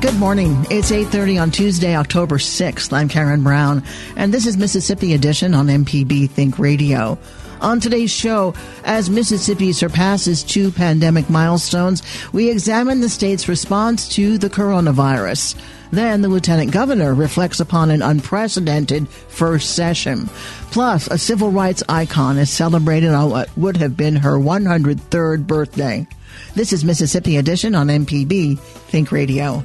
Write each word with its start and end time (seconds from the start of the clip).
Good 0.00 0.14
morning. 0.14 0.64
It's 0.70 0.92
8:30 0.92 1.38
on 1.38 1.50
Tuesday, 1.50 1.96
October 1.96 2.38
6th. 2.38 2.92
I'm 2.92 3.08
Karen 3.08 3.42
Brown, 3.42 3.82
and 4.14 4.32
this 4.32 4.46
is 4.46 4.56
Mississippi 4.56 5.12
Edition 5.12 5.54
on 5.54 5.66
MPB 5.68 6.30
Think 6.30 6.60
Radio. 6.60 7.18
On 7.60 7.80
today's 7.80 8.12
show, 8.12 8.54
as 8.84 9.10
Mississippi 9.10 9.72
surpasses 9.72 10.44
two 10.44 10.70
pandemic 10.70 11.28
milestones, 11.28 12.04
we 12.32 12.48
examine 12.48 13.00
the 13.00 13.08
state's 13.08 13.48
response 13.48 14.08
to 14.10 14.38
the 14.38 14.48
coronavirus. 14.48 15.56
Then 15.90 16.22
the 16.22 16.28
lieutenant 16.28 16.70
governor 16.70 17.12
reflects 17.12 17.58
upon 17.58 17.90
an 17.90 18.00
unprecedented 18.00 19.08
first 19.08 19.74
session. 19.74 20.30
Plus, 20.70 21.08
a 21.08 21.18
civil 21.18 21.50
rights 21.50 21.82
icon 21.88 22.38
is 22.38 22.50
celebrated 22.50 23.10
on 23.10 23.30
what 23.30 23.48
would 23.58 23.76
have 23.78 23.96
been 23.96 24.14
her 24.14 24.38
103rd 24.38 25.48
birthday. 25.48 26.06
This 26.54 26.72
is 26.72 26.84
Mississippi 26.84 27.36
Edition 27.36 27.74
on 27.74 27.88
MPB 27.88 28.60
Think 28.60 29.10
Radio. 29.10 29.64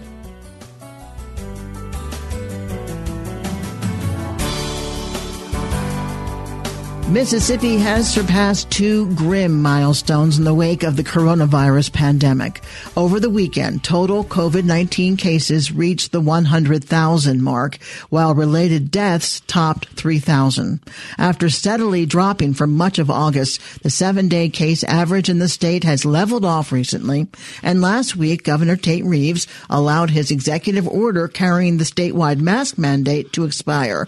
Mississippi 7.13 7.75
has 7.75 8.11
surpassed 8.11 8.71
two 8.71 9.13
grim 9.13 9.61
milestones 9.61 10.39
in 10.39 10.45
the 10.45 10.53
wake 10.55 10.81
of 10.81 10.95
the 10.95 11.03
coronavirus 11.03 11.93
pandemic. 11.93 12.63
Over 12.97 13.19
the 13.19 13.29
weekend, 13.29 13.83
total 13.83 14.23
COVID-19 14.23 15.19
cases 15.19 15.71
reached 15.71 16.11
the 16.11 16.19
100,000 16.19 17.43
mark, 17.43 17.77
while 18.09 18.33
related 18.33 18.89
deaths 18.89 19.41
topped 19.41 19.89
3,000. 19.89 20.79
After 21.19 21.51
steadily 21.51 22.07
dropping 22.07 22.55
for 22.55 22.65
much 22.65 22.97
of 22.97 23.11
August, 23.11 23.61
the 23.83 23.91
seven-day 23.91 24.49
case 24.49 24.83
average 24.83 25.29
in 25.29 25.37
the 25.37 25.47
state 25.47 25.83
has 25.83 26.05
leveled 26.05 26.43
off 26.43 26.71
recently, 26.71 27.27
and 27.61 27.79
last 27.79 28.15
week, 28.15 28.43
Governor 28.43 28.75
Tate 28.75 29.05
Reeves 29.05 29.45
allowed 29.69 30.09
his 30.09 30.31
executive 30.31 30.87
order 30.87 31.27
carrying 31.27 31.77
the 31.77 31.83
statewide 31.83 32.39
mask 32.39 32.79
mandate 32.79 33.31
to 33.33 33.43
expire. 33.43 34.07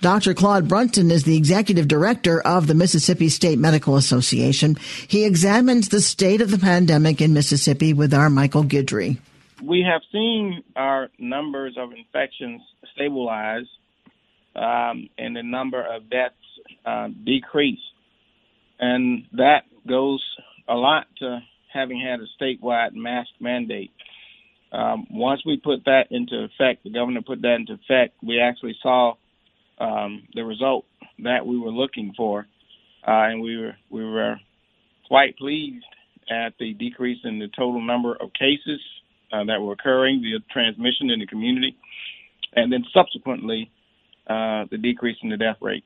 Dr. 0.00 0.32
Claude 0.32 0.66
Brunson 0.66 1.10
is 1.10 1.24
the 1.24 1.36
executive 1.36 1.86
director 1.86 2.40
of 2.40 2.66
the 2.66 2.74
Mississippi 2.74 3.28
State 3.28 3.58
Medical 3.58 3.96
Association. 3.96 4.76
He 5.06 5.26
examines 5.26 5.90
the 5.90 6.00
state 6.00 6.40
of 6.40 6.50
the 6.50 6.58
pandemic 6.58 7.20
in 7.20 7.34
Mississippi 7.34 7.92
with 7.92 8.14
our 8.14 8.30
Michael 8.30 8.64
Guidry. 8.64 9.18
We 9.62 9.86
have 9.86 10.00
seen 10.10 10.64
our 10.74 11.10
numbers 11.18 11.76
of 11.76 11.92
infections 11.92 12.62
stabilize 12.94 13.66
um, 14.56 15.10
and 15.18 15.36
the 15.36 15.42
number 15.42 15.82
of 15.82 16.08
deaths 16.08 16.34
uh, 16.86 17.08
decrease. 17.26 17.78
And 18.78 19.26
that 19.32 19.64
goes 19.86 20.24
a 20.66 20.74
lot 20.74 21.08
to 21.18 21.40
having 21.70 22.00
had 22.00 22.20
a 22.20 22.42
statewide 22.42 22.94
mask 22.94 23.28
mandate. 23.38 23.92
Um, 24.72 25.06
once 25.10 25.42
we 25.44 25.58
put 25.58 25.84
that 25.84 26.04
into 26.10 26.44
effect, 26.44 26.84
the 26.84 26.90
governor 26.90 27.20
put 27.20 27.42
that 27.42 27.56
into 27.56 27.74
effect, 27.74 28.14
we 28.22 28.40
actually 28.40 28.76
saw 28.82 29.14
um, 29.80 30.28
the 30.34 30.44
result 30.44 30.84
that 31.20 31.46
we 31.46 31.58
were 31.58 31.70
looking 31.70 32.12
for, 32.16 32.46
uh, 33.06 33.28
and 33.28 33.40
we 33.40 33.56
were 33.56 33.76
we 33.88 34.04
were 34.04 34.36
quite 35.08 35.36
pleased 35.36 35.84
at 36.30 36.52
the 36.60 36.74
decrease 36.74 37.18
in 37.24 37.38
the 37.38 37.48
total 37.48 37.80
number 37.80 38.14
of 38.14 38.32
cases 38.32 38.80
uh, 39.32 39.44
that 39.44 39.60
were 39.60 39.72
occurring, 39.72 40.22
the 40.22 40.38
transmission 40.52 41.10
in 41.10 41.18
the 41.18 41.26
community, 41.26 41.76
and 42.54 42.72
then 42.72 42.84
subsequently 42.94 43.70
uh, 44.28 44.64
the 44.70 44.78
decrease 44.78 45.16
in 45.22 45.30
the 45.30 45.36
death 45.36 45.56
rate. 45.60 45.84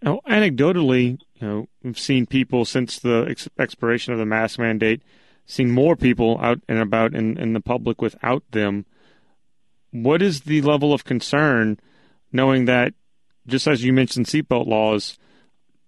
Now, 0.00 0.20
anecdotally, 0.28 1.18
you 1.34 1.46
know, 1.46 1.68
we've 1.82 1.98
seen 1.98 2.26
people 2.26 2.64
since 2.64 2.98
the 2.98 3.26
ex- 3.28 3.48
expiration 3.58 4.12
of 4.12 4.18
the 4.18 4.26
mask 4.26 4.58
mandate, 4.58 5.02
seen 5.46 5.70
more 5.70 5.96
people 5.96 6.38
out 6.40 6.60
and 6.68 6.78
about 6.78 7.14
in, 7.14 7.38
in 7.38 7.52
the 7.54 7.60
public 7.60 8.00
without 8.00 8.42
them. 8.50 8.86
What 9.90 10.22
is 10.22 10.42
the 10.42 10.60
level 10.62 10.92
of 10.92 11.04
concern 11.04 11.78
knowing 12.34 12.66
that, 12.66 12.92
just 13.46 13.66
as 13.66 13.84
you 13.84 13.92
mentioned, 13.92 14.26
seatbelt 14.26 14.66
laws, 14.66 15.16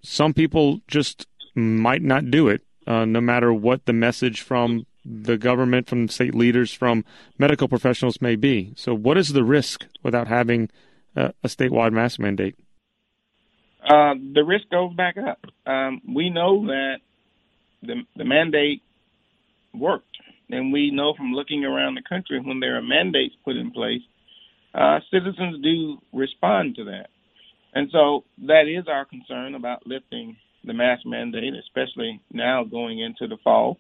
some 0.01 0.33
people 0.33 0.81
just 0.87 1.27
might 1.55 2.03
not 2.03 2.31
do 2.31 2.49
it, 2.49 2.63
uh, 2.87 3.05
no 3.05 3.21
matter 3.21 3.53
what 3.53 3.85
the 3.85 3.93
message 3.93 4.41
from 4.41 4.87
the 5.05 5.37
government, 5.37 5.89
from 5.89 6.09
state 6.09 6.35
leaders, 6.35 6.73
from 6.73 7.05
medical 7.39 7.69
professionals 7.69 8.23
may 8.23 8.37
be. 8.37 8.73
So, 8.77 8.95
what 8.95 9.19
is 9.19 9.31
the 9.31 9.45
risk 9.45 9.87
without 10.03 10.29
having 10.29 10.71
uh, 11.17 11.31
a 11.43 11.49
statewide 11.49 11.93
mask 11.93 12.21
mandate? 12.21 12.55
Uh, 13.83 14.15
the 14.35 14.45
risk 14.45 14.69
goes 14.71 14.95
back 14.95 15.17
up. 15.17 15.45
Um, 15.67 16.01
we 16.09 16.31
know 16.31 16.67
that 16.67 16.99
the, 17.83 18.03
the 18.17 18.25
mandate 18.25 18.83
worked, 19.75 20.17
and 20.51 20.73
we 20.73 20.91
know 20.91 21.15
from 21.15 21.33
looking 21.33 21.65
around 21.65 21.95
the 21.95 22.03
country 22.03 22.41
when 22.41 22.61
there 22.61 22.77
are 22.77 22.83
mandates 22.83 23.35
put 23.45 23.57
in 23.57 23.71
place 23.71 24.03
uh, 24.75 25.01
citizens 25.11 25.63
do 25.63 25.99
respond 26.13 26.77
to 26.77 26.85
that. 26.85 27.09
And 27.75 27.89
so 27.93 28.25
that 28.47 28.69
is 28.69 28.89
our 28.89 29.05
concern 29.05 29.55
about 29.55 29.87
lifting 29.87 30.37
the 30.65 30.73
mask 30.73 31.03
mandate, 31.05 31.55
especially 31.55 32.21
now 32.33 32.65
going 32.65 33.01
into 33.01 33.27
the 33.27 33.37
fall. 33.45 33.79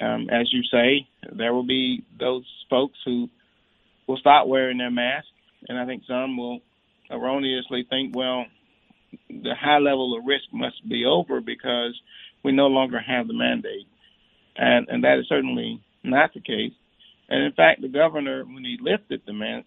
Um, 0.00 0.28
as 0.30 0.52
you 0.52 0.62
say, 0.70 1.08
there 1.32 1.54
will 1.54 1.66
be 1.66 2.04
those 2.18 2.44
folks 2.68 2.98
who 3.04 3.28
will 4.06 4.18
stop 4.18 4.46
wearing 4.46 4.78
their 4.78 4.90
mask, 4.90 5.26
and 5.68 5.78
I 5.78 5.86
think 5.86 6.02
some 6.06 6.36
will 6.36 6.60
erroneously 7.10 7.86
think, 7.88 8.14
well, 8.14 8.44
the 9.30 9.54
high 9.58 9.78
level 9.78 10.16
of 10.16 10.26
risk 10.26 10.44
must 10.52 10.86
be 10.88 11.04
over 11.04 11.40
because 11.40 11.98
we 12.44 12.52
no 12.52 12.66
longer 12.66 13.00
have 13.00 13.26
the 13.26 13.34
mandate. 13.34 13.86
And, 14.56 14.88
and 14.88 15.04
that 15.04 15.18
is 15.18 15.28
certainly 15.28 15.82
not 16.02 16.34
the 16.34 16.40
case. 16.40 16.72
And 17.28 17.44
in 17.44 17.52
fact, 17.52 17.82
the 17.82 17.88
governor, 17.88 18.44
when 18.44 18.64
he 18.64 18.78
lifted 18.80 19.22
the 19.26 19.32
man, 19.32 19.64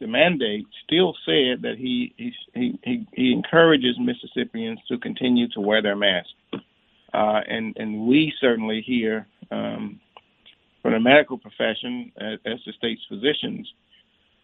the 0.00 0.06
mandate 0.06 0.66
still 0.84 1.14
said 1.24 1.62
that 1.62 1.76
he 1.78 2.14
he 2.16 2.32
he 2.82 3.06
he 3.12 3.32
encourages 3.32 3.96
Mississippians 4.00 4.80
to 4.88 4.98
continue 4.98 5.48
to 5.48 5.60
wear 5.60 5.82
their 5.82 5.96
mask, 5.96 6.30
uh, 7.12 7.40
and 7.46 7.76
and 7.76 8.06
we 8.06 8.32
certainly 8.40 8.82
here 8.84 9.26
um, 9.50 10.00
from 10.82 10.92
the 10.92 11.00
medical 11.00 11.38
profession 11.38 12.12
as, 12.16 12.38
as 12.46 12.58
the 12.66 12.72
state's 12.72 13.02
physicians 13.08 13.72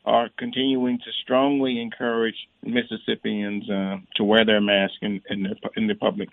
are 0.04 0.28
continuing 0.38 0.98
to 0.98 1.10
strongly 1.22 1.80
encourage 1.80 2.36
Mississippians 2.62 3.68
uh, 3.68 3.96
to 4.14 4.22
wear 4.22 4.44
their 4.44 4.60
mask 4.60 4.94
in, 5.02 5.20
in, 5.28 5.42
the, 5.42 5.56
in 5.76 5.88
the 5.88 5.96
public. 5.96 6.28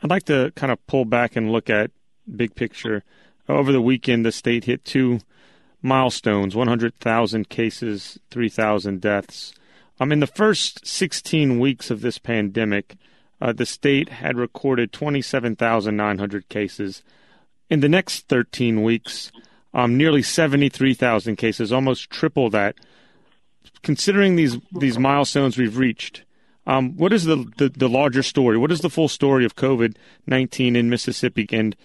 I'd 0.00 0.10
like 0.10 0.22
to 0.24 0.52
kind 0.54 0.70
of 0.70 0.84
pull 0.86 1.04
back 1.04 1.34
and 1.34 1.50
look 1.50 1.68
at 1.68 1.90
big 2.36 2.54
picture. 2.54 3.02
Over 3.48 3.72
the 3.72 3.80
weekend, 3.80 4.24
the 4.24 4.30
state 4.30 4.64
hit 4.64 4.84
two 4.84 5.18
milestones 5.84 6.56
100,000 6.56 7.48
cases, 7.48 8.18
3,000 8.30 9.00
deaths. 9.00 9.52
Um, 10.00 10.10
in 10.10 10.20
the 10.20 10.26
first 10.26 10.86
16 10.86 11.60
weeks 11.60 11.90
of 11.90 12.00
this 12.00 12.18
pandemic, 12.18 12.96
uh, 13.40 13.52
the 13.52 13.66
state 13.66 14.08
had 14.08 14.36
recorded 14.36 14.92
27,900 14.92 16.48
cases. 16.48 17.02
In 17.68 17.80
the 17.80 17.88
next 17.88 18.28
13 18.28 18.82
weeks, 18.82 19.30
um, 19.74 19.96
nearly 19.96 20.22
73,000 20.22 21.36
cases, 21.36 21.72
almost 21.72 22.10
triple 22.10 22.48
that. 22.50 22.76
Considering 23.82 24.36
these 24.36 24.56
these 24.72 24.98
milestones 24.98 25.58
we've 25.58 25.76
reached, 25.76 26.24
um, 26.66 26.96
what 26.96 27.12
is 27.12 27.24
the, 27.24 27.44
the, 27.58 27.68
the 27.68 27.88
larger 27.88 28.22
story? 28.22 28.56
What 28.56 28.72
is 28.72 28.80
the 28.80 28.90
full 28.90 29.08
story 29.08 29.44
of 29.44 29.56
COVID 29.56 29.96
19 30.26 30.76
in 30.76 30.88
Mississippi? 30.88 31.46
And 31.52 31.76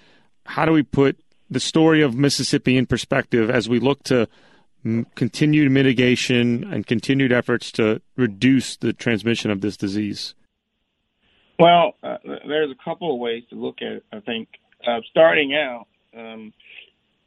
how 0.46 0.66
do 0.66 0.72
we 0.72 0.84
put 0.84 1.20
the 1.50 1.60
story 1.60 2.02
of 2.02 2.16
Mississippi 2.16 2.78
in 2.78 2.86
perspective 2.86 3.50
as 3.50 3.68
we 3.68 3.80
look 3.80 4.04
to 4.04 4.28
m- 4.86 5.06
continued 5.16 5.72
mitigation 5.72 6.64
and 6.72 6.86
continued 6.86 7.32
efforts 7.32 7.72
to 7.74 8.02
reduce 8.16 8.78
the 8.78 8.94
transmission 8.94 9.52
of 9.52 9.62
this 9.62 9.78
disease? 9.78 10.36
Well, 11.58 11.94
uh, 12.04 12.18
there's 12.48 12.72
a 12.72 12.84
couple 12.84 13.14
of 13.14 13.20
ways 13.20 13.44
to 13.50 13.56
look 13.56 13.78
at 13.82 13.92
it. 13.94 14.06
I 14.14 14.22
think 14.22 14.48
uh, 14.88 15.00
starting 15.10 15.54
out, 15.54 15.88
um, 16.18 16.54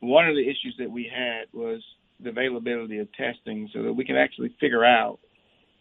one 0.00 0.28
of 0.28 0.34
the 0.34 0.42
issues 0.42 0.74
that 0.78 0.90
we 0.90 1.10
had 1.14 1.46
was 1.52 1.82
the 2.18 2.30
availability 2.30 2.98
of 2.98 3.08
testing, 3.12 3.68
so 3.72 3.82
that 3.82 3.92
we 3.92 4.04
can 4.04 4.16
actually 4.16 4.54
figure 4.60 4.84
out 4.84 5.18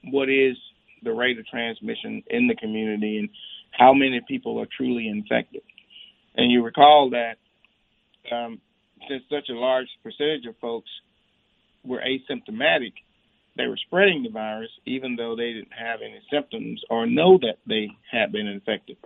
what 0.05 0.29
is 0.29 0.57
the 1.03 1.13
rate 1.13 1.39
of 1.39 1.47
transmission 1.47 2.23
in 2.29 2.47
the 2.47 2.55
community 2.55 3.19
and 3.19 3.29
how 3.71 3.93
many 3.93 4.19
people 4.27 4.59
are 4.59 4.67
truly 4.75 5.07
infected. 5.07 5.61
And 6.35 6.51
you 6.51 6.63
recall 6.63 7.09
that 7.11 7.37
um, 8.31 8.59
since 9.07 9.23
such 9.29 9.49
a 9.49 9.53
large 9.53 9.87
percentage 10.03 10.45
of 10.45 10.55
folks 10.59 10.89
were 11.83 12.01
asymptomatic, 12.01 12.93
they 13.57 13.67
were 13.67 13.77
spreading 13.77 14.23
the 14.23 14.29
virus 14.29 14.69
even 14.85 15.15
though 15.15 15.35
they 15.35 15.53
didn't 15.53 15.73
have 15.77 15.99
any 16.01 16.21
symptoms 16.31 16.81
or 16.89 17.05
know 17.05 17.37
that 17.39 17.57
they 17.67 17.89
had 18.11 18.31
been 18.31 18.47
infected. 18.47 18.97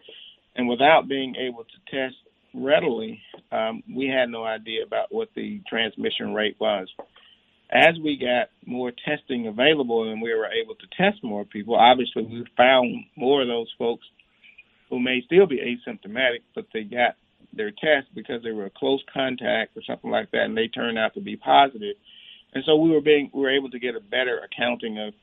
And 0.56 0.68
without 0.68 1.08
being 1.08 1.36
able 1.36 1.64
to 1.64 1.92
test 1.92 2.16
readily, 2.54 3.22
um, 3.52 3.84
we 3.94 4.08
had 4.08 4.30
no 4.30 4.44
idea 4.44 4.84
about 4.84 5.14
what 5.14 5.30
the 5.36 5.62
transmission 5.68 6.34
rate 6.34 6.56
was. 6.60 6.88
As 7.72 7.96
we 8.02 8.18
got 8.18 8.50
more 8.66 8.92
testing 9.06 9.48
available 9.48 10.10
and 10.10 10.22
we 10.22 10.34
were 10.34 10.48
able 10.48 10.76
to 10.76 10.88
test 10.96 11.24
more 11.24 11.44
people, 11.44 11.76
obviously 11.76 12.24
we 12.24 12.46
found 12.56 13.06
more 13.18 13.42
of 13.42 13.48
those 13.48 13.74
folks 13.78 14.06
who 14.90 15.00
may 15.00 15.22
still 15.26 15.48
be 15.48 15.58
asymptomatic, 15.58 16.42
but 16.54 16.68
they 16.74 16.84
got 16.84 17.16
their 17.56 17.72
test 17.72 18.08
because 18.14 18.44
they 18.44 18.52
were 18.52 18.66
a 18.66 18.72
close 18.72 19.04
contact 19.14 19.76
or 19.78 19.82
something 19.88 20.12
like 20.12 20.32
that, 20.32 20.44
and 20.44 20.58
they 20.58 20.68
turned 20.68 20.98
out 20.98 21.14
to 21.14 21.22
be 21.22 21.36
positive. 21.36 21.96
And 22.54 22.64
so 22.66 22.76
we 22.76 22.90
were 22.90 23.02
being 23.02 23.30
we 23.34 23.42
were 23.42 23.56
able 23.56 23.70
to 23.70 23.80
get 23.80 23.96
a 23.96 24.00
better 24.00 24.40
accounting 24.40 25.00
of 25.00 25.14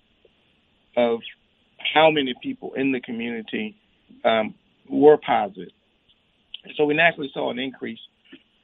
of 0.97 1.21
how 1.95 2.11
many 2.11 2.35
people 2.43 2.75
in 2.75 2.93
the 2.93 3.01
community 3.01 3.77
um, 4.25 4.55
were 4.89 5.17
positive. 5.17 5.73
So 6.77 6.85
we 6.85 6.95
naturally 6.95 7.31
saw 7.35 7.51
an 7.51 7.59
increase 7.59 7.99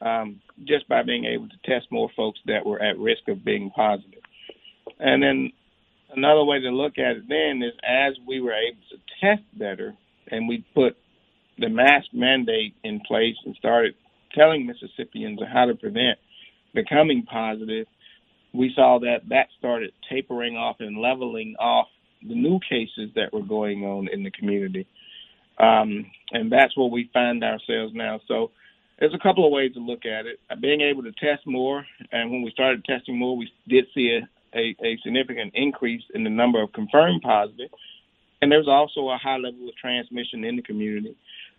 um, 0.00 0.40
just 0.64 0.88
by 0.88 1.02
being 1.02 1.24
able 1.24 1.48
to 1.48 1.56
test 1.64 1.90
more 1.90 2.10
folks 2.16 2.38
that 2.46 2.64
were 2.64 2.80
at 2.80 2.98
risk 2.98 3.26
of 3.28 3.44
being 3.44 3.70
positive. 3.70 4.22
And 5.00 5.22
then 5.22 5.52
another 6.14 6.44
way 6.44 6.60
to 6.60 6.70
look 6.70 6.98
at 6.98 7.16
it 7.16 7.28
then 7.28 7.62
is 7.62 7.74
as 7.82 8.14
we 8.26 8.40
were 8.40 8.54
able 8.54 8.80
to 8.90 8.96
test 9.20 9.42
better 9.58 9.94
and 10.30 10.48
we 10.48 10.64
put 10.74 10.96
the 11.58 11.68
mask 11.68 12.06
mandate 12.12 12.74
in 12.84 13.00
place 13.00 13.36
and 13.44 13.54
started 13.56 13.94
telling 14.34 14.66
Mississippians 14.66 15.40
how 15.52 15.66
to 15.66 15.74
prevent 15.74 16.18
becoming 16.74 17.24
positive, 17.24 17.86
we 18.52 18.72
saw 18.74 18.98
that 19.00 19.28
that 19.28 19.48
started 19.58 19.92
tapering 20.08 20.56
off 20.56 20.76
and 20.80 20.98
leveling 20.98 21.56
off 21.58 21.88
the 22.26 22.34
new 22.34 22.58
cases 22.68 23.10
that 23.14 23.32
were 23.32 23.42
going 23.42 23.84
on 23.84 24.08
in 24.12 24.22
the 24.22 24.30
community. 24.30 24.86
Um, 25.58 26.10
and 26.32 26.50
that's 26.50 26.76
where 26.76 26.88
we 26.88 27.10
find 27.12 27.42
ourselves 27.42 27.92
now. 27.94 28.20
So 28.28 28.50
there's 28.98 29.14
a 29.14 29.18
couple 29.18 29.46
of 29.46 29.52
ways 29.52 29.74
to 29.74 29.80
look 29.80 30.04
at 30.04 30.26
it. 30.26 30.40
Being 30.60 30.80
able 30.80 31.02
to 31.02 31.12
test 31.12 31.46
more, 31.46 31.84
and 32.12 32.30
when 32.30 32.42
we 32.42 32.50
started 32.50 32.84
testing 32.84 33.18
more, 33.18 33.36
we 33.36 33.50
did 33.68 33.86
see 33.94 34.18
a, 34.18 34.58
a, 34.58 34.76
a 34.84 34.98
significant 35.04 35.52
increase 35.54 36.02
in 36.14 36.24
the 36.24 36.30
number 36.30 36.62
of 36.62 36.72
confirmed 36.72 37.22
positive. 37.22 37.70
And 38.40 38.50
there's 38.50 38.68
also 38.68 39.08
a 39.08 39.18
high 39.18 39.36
level 39.36 39.68
of 39.68 39.76
transmission 39.76 40.44
in 40.44 40.56
the 40.56 40.62
community. 40.62 41.16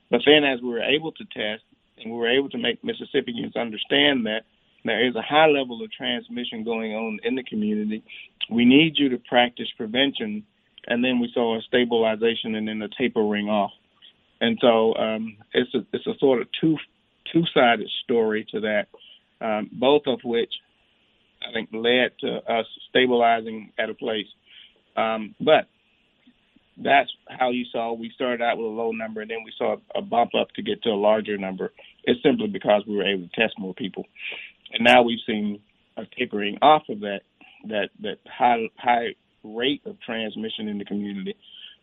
But 0.10 0.22
then, 0.26 0.44
as 0.44 0.62
we 0.62 0.70
were 0.70 0.84
able 0.84 1.12
to 1.14 1.24
test 1.26 1.64
and 1.98 2.12
we 2.12 2.18
were 2.18 2.30
able 2.30 2.50
to 2.50 2.58
make 2.58 2.84
Mississippians 2.84 3.56
understand 3.56 4.26
that 4.26 4.42
there 4.86 5.06
is 5.06 5.16
a 5.16 5.22
high 5.22 5.48
level 5.48 5.84
of 5.84 5.92
transmission 5.92 6.64
going 6.64 6.94
on 6.94 7.20
in 7.24 7.36
the 7.36 7.44
community, 7.44 8.04
we 8.50 8.66
need 8.66 8.94
you 8.98 9.10
to 9.10 9.18
practice 9.18 9.68
prevention. 9.78 10.44
And 10.88 11.04
then 11.04 11.20
we 11.20 11.30
saw 11.34 11.58
a 11.58 11.62
stabilization 11.62 12.56
and 12.56 12.68
then 12.68 12.82
a 12.82 12.88
tapering 12.98 13.50
off. 13.50 13.72
And 14.42 14.58
so 14.62 14.96
um, 14.96 15.38
it's 15.54 15.74
a 15.76 15.80
it's 15.92 16.08
a 16.08 16.18
sort 16.20 16.42
of 16.42 16.48
two 16.60 16.78
two 17.32 17.44
sided 17.54 17.90
story 18.04 18.48
to 18.52 18.62
that, 18.62 18.88
um, 19.42 19.70
both 19.72 20.04
of 20.08 20.20
which 20.24 20.54
I 21.48 21.54
think 21.54 21.70
led 21.74 22.12
to 22.22 22.38
us 22.52 22.66
stabilizing 22.90 23.72
at 23.78 23.90
a 23.90 23.94
place. 23.94 24.28
Um, 24.96 25.36
but 25.40 25.68
that's 26.82 27.10
how 27.30 27.52
you 27.52 27.66
saw 27.72 27.94
we 27.94 28.12
started 28.16 28.42
out 28.42 28.58
with 28.58 28.66
a 28.66 28.70
low 28.70 28.92
number 28.92 29.22
and 29.22 29.30
then 29.30 29.44
we 29.44 29.52
saw 29.58 29.76
a 29.96 30.02
bump 30.02 30.32
up 30.40 30.50
to 30.56 30.62
get 30.62 30.82
to 30.84 30.90
a 30.90 30.96
larger 30.96 31.38
number. 31.38 31.74
It's 32.04 32.22
simply 32.24 32.48
because 32.48 32.84
we 32.88 32.96
were 32.96 33.08
able 33.08 33.28
to 33.28 33.42
test 33.42 33.60
more 33.60 33.74
people, 33.74 34.06
and 34.72 34.84
now 34.84 35.04
we've 35.04 35.20
seen 35.28 35.60
a 35.98 36.04
tapering 36.18 36.58
off 36.62 36.84
of 36.90 37.02
that 37.02 37.22
that 37.68 37.90
that 38.02 38.18
high 38.26 38.70
high 38.78 39.16
rate 39.44 39.82
of 39.86 40.00
transmission 40.02 40.68
in 40.68 40.78
the 40.78 40.86
community 40.86 41.36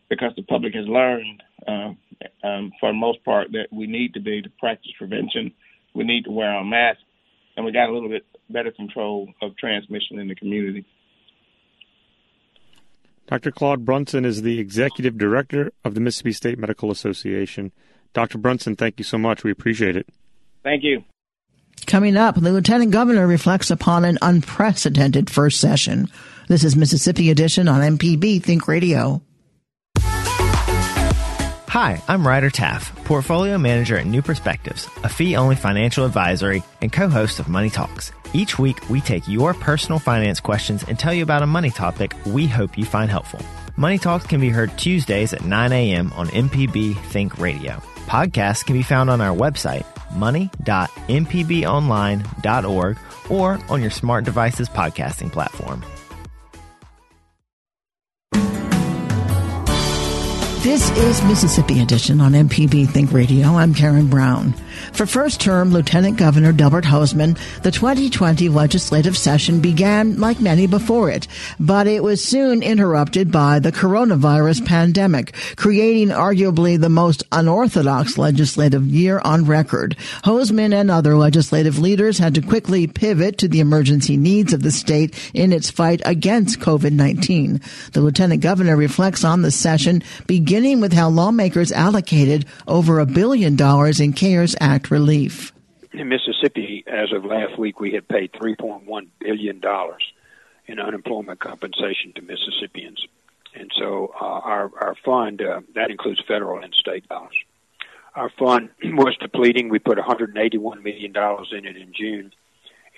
because 0.09 0.31
the 0.35 0.43
public 0.43 0.73
has 0.73 0.87
learned, 0.87 1.43
um, 1.67 1.97
um, 2.43 2.71
for 2.79 2.89
the 2.89 2.97
most 2.97 3.23
part, 3.25 3.51
that 3.51 3.67
we 3.71 3.87
need 3.87 4.13
to 4.13 4.19
be 4.19 4.41
to 4.41 4.49
practice 4.59 4.91
prevention. 4.97 5.51
We 5.93 6.03
need 6.03 6.23
to 6.23 6.31
wear 6.31 6.49
our 6.49 6.63
masks, 6.63 7.03
and 7.55 7.65
we 7.65 7.71
got 7.71 7.89
a 7.89 7.93
little 7.93 8.09
bit 8.09 8.25
better 8.49 8.71
control 8.71 9.29
of 9.41 9.57
transmission 9.57 10.19
in 10.19 10.27
the 10.27 10.35
community. 10.35 10.85
Dr. 13.27 13.51
Claude 13.51 13.83
Brunson 13.83 14.23
is 14.23 14.41
the 14.41 14.57
executive 14.57 15.17
director 15.17 15.71
of 15.83 15.93
the 15.93 15.99
Mississippi 15.99 16.31
State 16.31 16.57
Medical 16.57 16.91
Association. 16.91 17.73
Dr. 18.13 18.37
Brunson, 18.37 18.77
thank 18.77 18.97
you 18.97 19.03
so 19.03 19.17
much. 19.17 19.43
We 19.43 19.51
appreciate 19.51 19.97
it. 19.97 20.07
Thank 20.63 20.83
you. 20.83 21.03
Coming 21.85 22.15
up, 22.17 22.35
the 22.35 22.51
lieutenant 22.51 22.91
governor 22.91 23.27
reflects 23.27 23.69
upon 23.69 24.05
an 24.05 24.17
unprecedented 24.21 25.29
first 25.29 25.59
session. 25.59 26.07
This 26.47 26.63
is 26.63 26.77
Mississippi 26.77 27.29
Edition 27.29 27.67
on 27.67 27.97
MPB 27.97 28.41
Think 28.41 28.67
Radio. 28.67 29.21
Hi, 31.69 32.01
I'm 32.07 32.25
Ryder 32.25 32.49
Taff, 32.49 32.95
portfolio 33.03 33.57
manager 33.57 33.97
at 33.97 34.05
New 34.07 34.21
Perspectives, 34.21 34.89
a 35.03 35.09
fee 35.09 35.35
only 35.35 35.57
financial 35.57 36.05
advisory 36.05 36.63
and 36.81 36.91
co 36.91 37.09
host 37.09 37.39
of 37.39 37.49
Money 37.49 37.69
Talks. 37.69 38.11
Each 38.33 38.57
week, 38.59 38.89
we 38.89 39.01
take 39.01 39.27
your 39.27 39.53
personal 39.53 39.99
finance 39.99 40.39
questions 40.39 40.83
and 40.87 40.97
tell 40.97 41.13
you 41.13 41.23
about 41.23 41.43
a 41.43 41.47
money 41.47 41.69
topic 41.69 42.13
we 42.25 42.47
hope 42.47 42.77
you 42.77 42.85
find 42.85 43.11
helpful. 43.11 43.41
Money 43.75 43.97
Talks 43.99 44.25
can 44.25 44.39
be 44.41 44.49
heard 44.49 44.75
Tuesdays 44.77 45.33
at 45.33 45.43
9 45.45 45.71
a.m. 45.71 46.11
on 46.13 46.27
MPB 46.29 46.97
Think 47.05 47.37
Radio. 47.37 47.73
Podcasts 48.07 48.65
can 48.65 48.75
be 48.75 48.81
found 48.81 49.09
on 49.09 49.21
our 49.21 49.35
website, 49.35 49.85
money.mpbonline.org, 50.15 52.97
or 53.29 53.59
on 53.69 53.81
your 53.81 53.91
smart 53.91 54.23
device's 54.25 54.69
podcasting 54.69 55.31
platform. 55.31 55.83
This 60.63 60.89
is 60.97 61.23
Mississippi 61.23 61.79
Edition 61.81 62.19
on 62.19 62.33
MPB 62.33 62.89
Think 62.89 63.13
Radio. 63.13 63.47
I'm 63.49 63.73
Karen 63.73 64.07
Brown. 64.07 64.53
For 64.93 65.05
first 65.05 65.41
term 65.41 65.71
Lieutenant 65.71 66.17
Governor 66.17 66.51
Delbert 66.51 66.85
Hosemann, 66.85 67.37
the 67.61 67.71
2020 67.71 68.49
legislative 68.49 69.17
session 69.17 69.59
began 69.59 70.19
like 70.19 70.39
many 70.39 70.67
before 70.67 71.09
it, 71.09 71.27
but 71.59 71.87
it 71.87 72.03
was 72.03 72.23
soon 72.23 72.63
interrupted 72.63 73.31
by 73.31 73.59
the 73.59 73.71
coronavirus 73.71 74.65
pandemic, 74.65 75.33
creating 75.55 76.09
arguably 76.09 76.79
the 76.79 76.89
most 76.89 77.23
unorthodox 77.31 78.17
legislative 78.17 78.85
year 78.87 79.19
on 79.23 79.45
record. 79.45 79.95
Hosemann 80.23 80.73
and 80.73 80.89
other 80.89 81.15
legislative 81.15 81.79
leaders 81.79 82.17
had 82.17 82.35
to 82.35 82.41
quickly 82.41 82.87
pivot 82.87 83.37
to 83.37 83.47
the 83.47 83.59
emergency 83.59 84.17
needs 84.17 84.53
of 84.53 84.63
the 84.63 84.71
state 84.71 85.15
in 85.33 85.53
its 85.53 85.69
fight 85.69 86.01
against 86.05 86.59
COVID-19. 86.59 87.91
The 87.91 88.01
Lieutenant 88.01 88.41
Governor 88.41 88.75
reflects 88.75 89.23
on 89.23 89.41
the 89.41 89.51
session, 89.51 90.03
beginning 90.25 90.79
with 90.79 90.93
how 90.93 91.09
lawmakers 91.09 91.71
allocated 91.71 92.45
over 92.67 92.99
a 92.99 93.05
billion 93.05 93.55
dollars 93.55 93.99
in 93.99 94.13
CARES 94.13 94.55
relief. 94.91 95.53
In 95.93 96.09
Mississippi, 96.09 96.83
as 96.85 97.11
of 97.11 97.25
last 97.25 97.57
week, 97.57 97.79
we 97.79 97.91
had 97.91 98.07
paid 98.07 98.31
$3.1 98.33 99.07
billion 99.19 99.61
in 100.67 100.79
unemployment 100.79 101.39
compensation 101.39 102.13
to 102.15 102.21
Mississippians. 102.21 103.05
And 103.55 103.71
so 103.75 104.13
uh, 104.19 104.23
our 104.23 104.71
our 104.79 104.95
fund 105.03 105.41
uh, 105.41 105.61
that 105.73 105.89
includes 105.89 106.21
federal 106.27 106.61
and 106.61 106.73
state 106.73 107.07
dollars. 107.09 107.35
Our 108.15 108.29
fund 108.29 108.69
was 108.83 109.15
depleting. 109.19 109.69
We 109.69 109.79
put 109.79 109.97
181 109.97 110.83
million 110.83 111.11
dollars 111.11 111.49
in 111.51 111.65
it 111.65 111.75
in 111.75 111.91
June, 111.93 112.33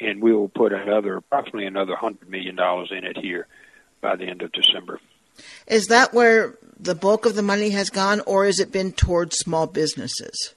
and 0.02 0.22
we 0.22 0.34
will 0.34 0.50
put 0.50 0.74
another 0.74 1.18
approximately 1.18 1.66
another 1.66 1.94
100 1.94 2.30
million 2.30 2.56
dollars 2.56 2.92
in 2.92 3.06
it 3.06 3.18
here 3.18 3.48
by 4.02 4.16
the 4.16 4.26
end 4.26 4.42
of 4.42 4.52
December. 4.52 5.00
Is 5.68 5.88
that 5.88 6.14
where 6.14 6.58
the 6.78 6.96
bulk 6.96 7.26
of 7.26 7.36
the 7.36 7.44
money 7.44 7.70
has 7.70 7.90
gone, 7.90 8.22
or 8.22 8.46
has 8.46 8.60
it 8.60 8.72
been 8.72 8.92
towards 8.92 9.38
small 9.38 9.68
businesses? 9.68 10.56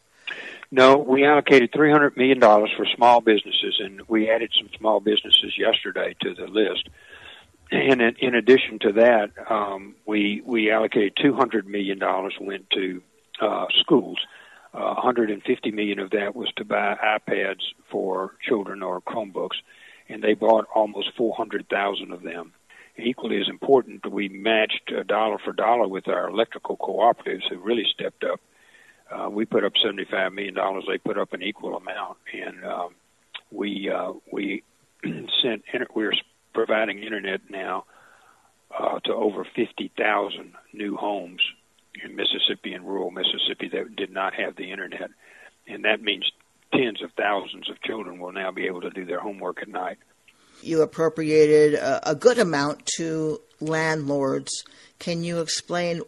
No, 0.75 0.97
we 0.97 1.26
allocated 1.26 1.71
$300 1.73 2.17
million 2.17 2.41
for 2.41 2.87
small 2.97 3.21
businesses, 3.21 3.79
and 3.79 4.00
we 4.09 4.31
added 4.31 4.55
some 4.59 4.71
small 4.79 5.00
businesses 5.00 5.59
yesterday 5.59 6.17
to 6.23 6.35
the 6.35 6.47
list. 6.47 6.88
And 7.71 8.00
in, 8.00 8.17
in 8.21 8.35
addition 8.35 8.79
to 8.79 8.93
that, 8.93 9.33
um, 9.50 9.97
we 10.07 10.43
we 10.47 10.71
allocated 10.71 11.14
$200 11.23 11.67
million 11.67 12.00
went 12.41 12.71
to 12.71 13.02
uh, 13.43 13.67
schools. 13.81 14.17
Uh, 14.73 14.95
150 14.95 15.71
million 15.73 15.99
of 15.99 16.11
that 16.12 16.35
was 16.35 16.50
to 16.57 16.64
buy 16.64 16.97
iPads 17.05 17.61
for 17.91 18.35
children 18.41 18.83
or 18.83 19.02
Chromebooks, 19.02 19.61
and 20.09 20.25
they 20.25 20.33
bought 20.33 20.64
almost 20.75 21.11
400,000 21.19 22.12
of 22.12 22.23
them 22.23 22.55
equally 22.99 23.41
as 23.41 23.49
important, 23.49 24.05
we 24.07 24.29
matched 24.29 24.93
uh, 24.95 25.02
dollar 25.05 25.38
for 25.38 25.52
dollar 25.52 25.88
with 25.88 26.09
our 26.09 26.29
electrical 26.29 26.76
cooperatives 26.76 27.49
who 27.49 27.59
really 27.59 27.87
stepped 27.93 28.23
up. 28.25 28.41
Uh, 29.12 29.28
we 29.28 29.45
put 29.45 29.64
up 29.64 29.73
$75 29.85 30.35
million. 30.35 30.54
They 30.88 30.99
put 30.99 31.19
up 31.19 31.33
an 31.33 31.42
equal 31.42 31.76
amount. 31.76 32.19
And 32.33 32.64
um, 32.64 32.95
we, 33.50 33.90
uh, 33.90 34.12
we 34.33 34.62
sent, 35.42 35.64
we're 35.95 36.14
providing 36.54 37.02
internet 37.02 37.42
now 37.50 37.85
uh, 38.76 39.00
to 39.00 39.12
over 39.12 39.47
50,000 39.54 40.52
new 40.73 40.97
homes 40.97 41.42
in 42.02 42.16
Mississippi 42.16 42.73
and 42.73 42.87
rural 42.87 43.11
Mississippi 43.11 43.69
that 43.73 43.95
did 43.97 44.11
not 44.12 44.35
have 44.35 44.57
the 44.57 44.71
internet. 44.71 45.11
And 45.69 45.85
that 45.85 46.02
means 46.02 46.31
tens 46.73 47.02
of 47.02 47.11
thousands 47.12 47.69
of 47.69 47.81
children 47.83 48.19
will 48.19 48.33
now 48.33 48.50
be 48.50 48.66
able 48.66 48.81
to 48.81 48.90
do 48.90 49.04
their 49.04 49.21
homework 49.21 49.61
at 49.61 49.69
night 49.69 49.99
you 50.62 50.83
appropriated 50.83 51.75
a, 51.75 52.11
a 52.11 52.14
good 52.14 52.38
amount 52.38 52.87
to 52.97 53.40
landlords. 53.61 54.64
Can 54.99 55.25
you 55.25 55.40
explain 55.40 56.02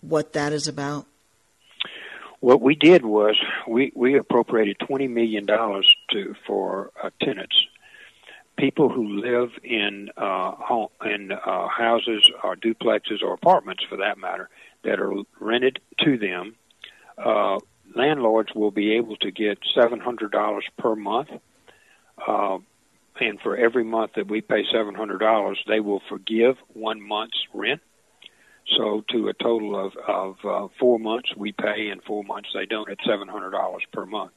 what 0.00 0.32
that 0.32 0.52
is 0.52 0.66
about? 0.66 1.06
What 2.42 2.60
we 2.60 2.74
did 2.74 3.04
was 3.04 3.36
we, 3.68 3.92
we 3.94 4.18
appropriated 4.18 4.80
twenty 4.80 5.06
million 5.06 5.46
dollars 5.46 5.94
to 6.10 6.34
for 6.44 6.90
uh, 7.00 7.10
tenants, 7.22 7.54
people 8.58 8.88
who 8.88 9.20
live 9.20 9.50
in 9.62 10.10
uh, 10.16 10.50
home, 10.56 10.88
in 11.04 11.30
uh, 11.30 11.68
houses 11.68 12.28
or 12.42 12.56
duplexes 12.56 13.22
or 13.22 13.32
apartments, 13.32 13.84
for 13.88 13.98
that 13.98 14.18
matter, 14.18 14.48
that 14.82 14.98
are 14.98 15.14
rented 15.38 15.78
to 16.00 16.18
them. 16.18 16.56
Uh, 17.16 17.60
landlords 17.94 18.52
will 18.56 18.72
be 18.72 18.94
able 18.96 19.14
to 19.18 19.30
get 19.30 19.58
seven 19.72 20.00
hundred 20.00 20.32
dollars 20.32 20.64
per 20.76 20.96
month. 20.96 21.28
Uh, 22.26 22.58
and 23.20 23.40
for 23.40 23.56
every 23.56 23.84
month 23.84 24.14
that 24.16 24.26
we 24.26 24.40
pay 24.40 24.64
seven 24.72 24.96
hundred 24.96 25.18
dollars, 25.18 25.62
they 25.68 25.78
will 25.78 26.02
forgive 26.08 26.56
one 26.72 27.00
month's 27.00 27.46
rent. 27.54 27.80
So 28.76 29.04
to 29.10 29.28
a 29.28 29.34
total 29.34 29.76
of 29.76 29.96
of 29.96 30.36
uh, 30.44 30.68
four 30.78 30.98
months 30.98 31.34
we 31.36 31.52
pay, 31.52 31.88
and 31.88 32.02
four 32.02 32.24
months 32.24 32.50
they 32.54 32.66
don't 32.66 32.90
at 32.90 32.98
seven 33.06 33.28
hundred 33.28 33.50
dollars 33.50 33.82
per 33.92 34.06
month. 34.06 34.32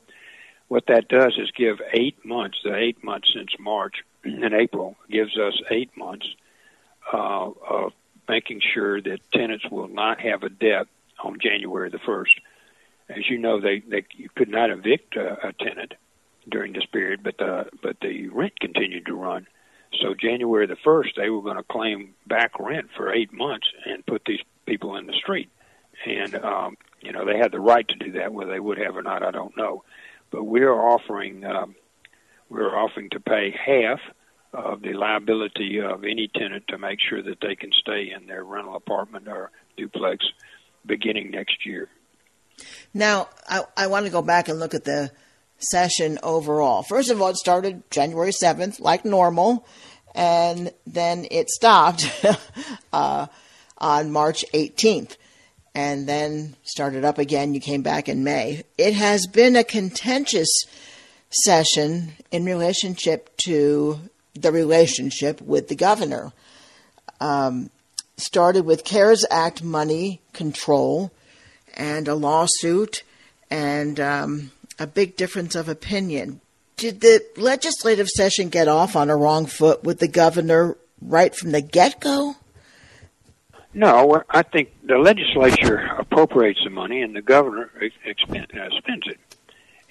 What 0.68 0.88
that 0.88 1.08
does 1.08 1.38
is 1.38 1.52
give 1.52 1.80
eight 1.94 2.26
months. 2.26 2.58
The 2.64 2.76
eight 2.76 3.04
months 3.04 3.32
since 3.34 3.52
March 3.60 4.04
and 4.24 4.54
April 4.54 4.98
gives 5.10 5.38
us 5.38 5.54
eight 5.70 5.96
months 5.96 6.28
uh, 7.14 7.50
of 7.70 7.94
making 8.28 8.62
sure 8.74 9.00
that 9.02 9.20
tenants 9.32 9.66
will 9.70 9.88
not 9.88 10.20
have 10.22 10.44
a 10.44 10.50
debt 10.50 10.88
on 11.24 11.38
January 11.40 11.90
the 11.90 12.00
first. 12.00 12.40
As 13.08 13.30
you 13.30 13.38
know, 13.38 13.62
they, 13.62 13.80
they 13.80 14.06
you 14.16 14.30
could 14.36 14.50
not 14.50 14.72
evict 14.72 15.16
a, 15.16 15.50
a 15.50 15.54
tenant 15.54 15.94
during 16.50 16.74
this 16.74 16.86
period, 16.86 17.22
but 17.24 17.38
the 17.38 17.70
but 17.82 17.98
the 18.02 18.30
rent 18.30 18.60
continued 18.60 19.06
to 19.06 19.14
run. 19.14 19.48
So 20.02 20.14
January 20.14 20.68
the 20.68 20.76
first, 20.84 21.12
they 21.16 21.30
were 21.30 21.42
going 21.42 21.58
to 21.58 21.64
claim 21.64 22.14
back 22.28 22.60
rent 22.60 22.90
for 22.96 23.14
eight 23.14 23.34
months 23.34 23.68
and 23.86 24.06
put 24.06 24.24
these 24.26 24.42
people 24.66 24.96
in 24.98 25.06
the 25.06 25.14
street. 25.14 25.50
And 26.06 26.36
um, 26.36 26.78
you 27.02 27.12
know 27.12 27.26
they 27.26 27.38
had 27.38 27.52
the 27.52 27.60
right 27.60 27.88
to 27.88 27.96
do 27.96 28.12
that. 28.14 28.34
Whether 28.34 28.52
they 28.52 28.60
would 28.60 28.78
have 28.78 28.98
or 28.98 29.04
not, 29.04 29.24
I 29.24 29.32
don't 29.32 29.56
know. 29.56 29.84
But 30.32 30.44
we're 30.44 30.74
offering 30.74 31.46
um, 31.46 31.76
we're 32.50 32.78
offering 32.78 33.10
to 33.12 33.20
pay 33.20 33.52
half 33.66 34.00
of 34.54 34.82
the 34.82 34.94
liability 34.94 35.82
of 35.82 36.04
any 36.04 36.30
tenant 36.34 36.66
to 36.70 36.78
make 36.78 37.00
sure 37.02 37.22
that 37.22 37.40
they 37.42 37.56
can 37.56 37.72
stay 37.80 38.12
in 38.16 38.28
their 38.28 38.44
rental 38.44 38.76
apartment 38.76 39.28
or 39.28 39.52
duplex 39.78 40.26
beginning 40.86 41.32
next 41.32 41.66
year. 41.66 41.90
Now, 42.94 43.28
I, 43.50 43.64
I 43.76 43.88
want 43.88 44.06
to 44.06 44.12
go 44.12 44.22
back 44.22 44.48
and 44.48 44.60
look 44.60 44.74
at 44.74 44.86
the 44.86 45.12
session 45.60 46.20
overall. 46.24 46.84
First 46.84 47.10
of 47.10 47.22
all, 47.22 47.30
it 47.30 47.38
started 47.38 47.84
January 47.90 48.32
7th, 48.32 48.80
like 48.80 49.06
normal, 49.06 49.66
and 50.14 50.72
then 50.88 51.28
it 51.32 51.50
stopped 51.50 52.10
uh, 52.94 53.28
on 53.78 54.12
March 54.12 54.46
18th, 54.54 55.18
and 55.74 56.08
then 56.08 56.56
started 56.64 57.04
up 57.04 57.18
again. 57.18 57.54
You 57.54 57.60
came 57.60 57.82
back 57.82 58.08
in 58.08 58.24
May. 58.24 58.64
It 58.78 58.94
has 58.94 59.28
been 59.28 59.56
a 59.56 59.64
contentious 59.64 60.50
session 61.30 62.14
in 62.32 62.46
relationship 62.46 63.36
to 63.46 64.00
the 64.34 64.52
relationship 64.52 65.42
with 65.42 65.68
the 65.68 65.76
governor. 65.76 66.32
Um, 67.20 67.70
started 68.18 68.66
with 68.66 68.84
CARES 68.84 69.26
Act 69.30 69.64
money 69.64 70.22
control 70.34 71.12
and 71.74 72.08
a 72.08 72.16
lawsuit 72.16 73.04
and 73.50 74.00
um, 74.00 74.52
a 74.80 74.88
big 74.88 75.16
difference 75.16 75.56
of 75.56 75.70
opinion. 75.70 76.42
Did 76.78 77.02
the 77.02 77.24
legislative 77.38 78.10
session 78.10 78.50
get 78.50 78.68
off 78.68 78.96
on 78.96 79.10
a 79.10 79.16
wrong 79.16 79.46
foot 79.46 79.84
with 79.84 80.00
the 80.00 80.08
governor 80.08 80.78
right 81.02 81.34
from 81.34 81.52
the 81.52 81.62
get 81.62 82.02
go? 82.02 82.36
No, 83.74 84.24
I 84.30 84.44
think 84.44 84.70
the 84.86 84.98
legislature 84.98 85.90
appropriates 85.98 86.62
the 86.64 86.70
money 86.70 87.02
and 87.02 87.16
the 87.16 87.22
governor 87.22 87.70
uh, 87.76 88.70
spends 88.78 89.04
it. 89.08 89.20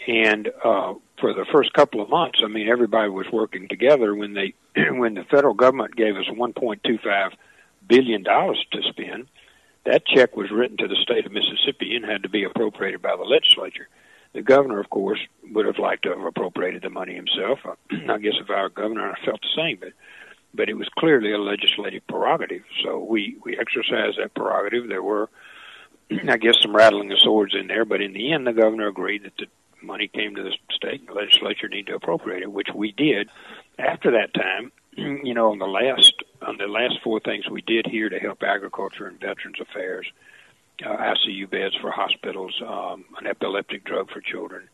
And 0.06 0.48
uh, 0.62 0.94
for 1.20 1.32
the 1.32 1.46
first 1.50 1.72
couple 1.72 2.00
of 2.00 2.08
months, 2.08 2.40
I 2.44 2.48
mean, 2.48 2.68
everybody 2.68 3.08
was 3.08 3.26
working 3.32 3.68
together. 3.68 4.14
When 4.14 4.34
they, 4.34 4.54
when 4.90 5.14
the 5.14 5.24
federal 5.24 5.54
government 5.54 5.96
gave 5.96 6.16
us 6.16 6.26
1.25 6.30 7.30
billion 7.86 8.22
dollars 8.22 8.64
to 8.72 8.82
spend, 8.90 9.26
that 9.84 10.06
check 10.06 10.36
was 10.36 10.50
written 10.50 10.78
to 10.78 10.88
the 10.88 10.96
state 11.02 11.26
of 11.26 11.32
Mississippi 11.32 11.94
and 11.94 12.04
had 12.04 12.22
to 12.22 12.28
be 12.28 12.44
appropriated 12.44 13.02
by 13.02 13.16
the 13.16 13.22
legislature. 13.22 13.88
The 14.34 14.42
governor, 14.42 14.80
of 14.80 14.90
course, 14.90 15.20
would 15.52 15.64
have 15.66 15.78
liked 15.78 16.02
to 16.02 16.10
have 16.10 16.24
appropriated 16.24 16.82
the 16.82 16.90
money 16.90 17.14
himself. 17.14 17.60
I 17.90 18.18
guess 18.18 18.34
if 18.40 18.50
I 18.50 18.62
were 18.62 18.68
governor, 18.68 19.10
I 19.10 19.24
felt 19.24 19.40
the 19.40 19.48
same, 19.56 19.78
but 19.80 19.92
but 20.56 20.68
it 20.68 20.74
was 20.74 20.88
clearly 20.96 21.32
a 21.32 21.38
legislative 21.38 22.06
prerogative. 22.06 22.62
So 22.84 22.98
we 22.98 23.36
we 23.44 23.56
exercised 23.56 24.18
that 24.18 24.34
prerogative. 24.34 24.88
There 24.88 25.02
were, 25.02 25.30
I 26.28 26.36
guess, 26.36 26.56
some 26.60 26.74
rattling 26.74 27.12
of 27.12 27.18
swords 27.20 27.54
in 27.54 27.68
there, 27.68 27.84
but 27.84 28.00
in 28.00 28.12
the 28.12 28.32
end, 28.32 28.46
the 28.46 28.52
governor 28.52 28.88
agreed 28.88 29.24
that 29.24 29.36
the 29.36 29.46
money 29.82 30.08
came 30.08 30.34
to 30.34 30.42
the 30.42 30.56
state 30.72 31.06
the 31.06 31.12
legislature 31.12 31.68
need 31.68 31.86
to 31.86 31.94
appropriate 31.94 32.42
it, 32.42 32.50
which 32.50 32.68
we 32.74 32.92
did. 32.92 33.28
After 33.78 34.12
that 34.12 34.34
time, 34.34 34.72
you 34.96 35.34
know, 35.34 35.52
on 35.52 35.58
the 35.58 35.66
last 35.66 36.14
on 36.42 36.56
the 36.56 36.66
last 36.66 36.98
four 37.04 37.20
things 37.20 37.48
we 37.48 37.62
did 37.62 37.86
here 37.86 38.08
to 38.08 38.18
help 38.18 38.42
agriculture 38.42 39.06
and 39.06 39.20
veterans 39.20 39.60
affairs, 39.60 40.10
uh, 40.84 40.88
ICU 40.88 41.48
beds 41.50 41.74
for 41.80 41.90
hospitals, 41.90 42.60
um, 42.66 43.04
an 43.18 43.26
epileptic 43.26 43.84
drug 43.84 44.10
for 44.10 44.20
children. 44.20 44.68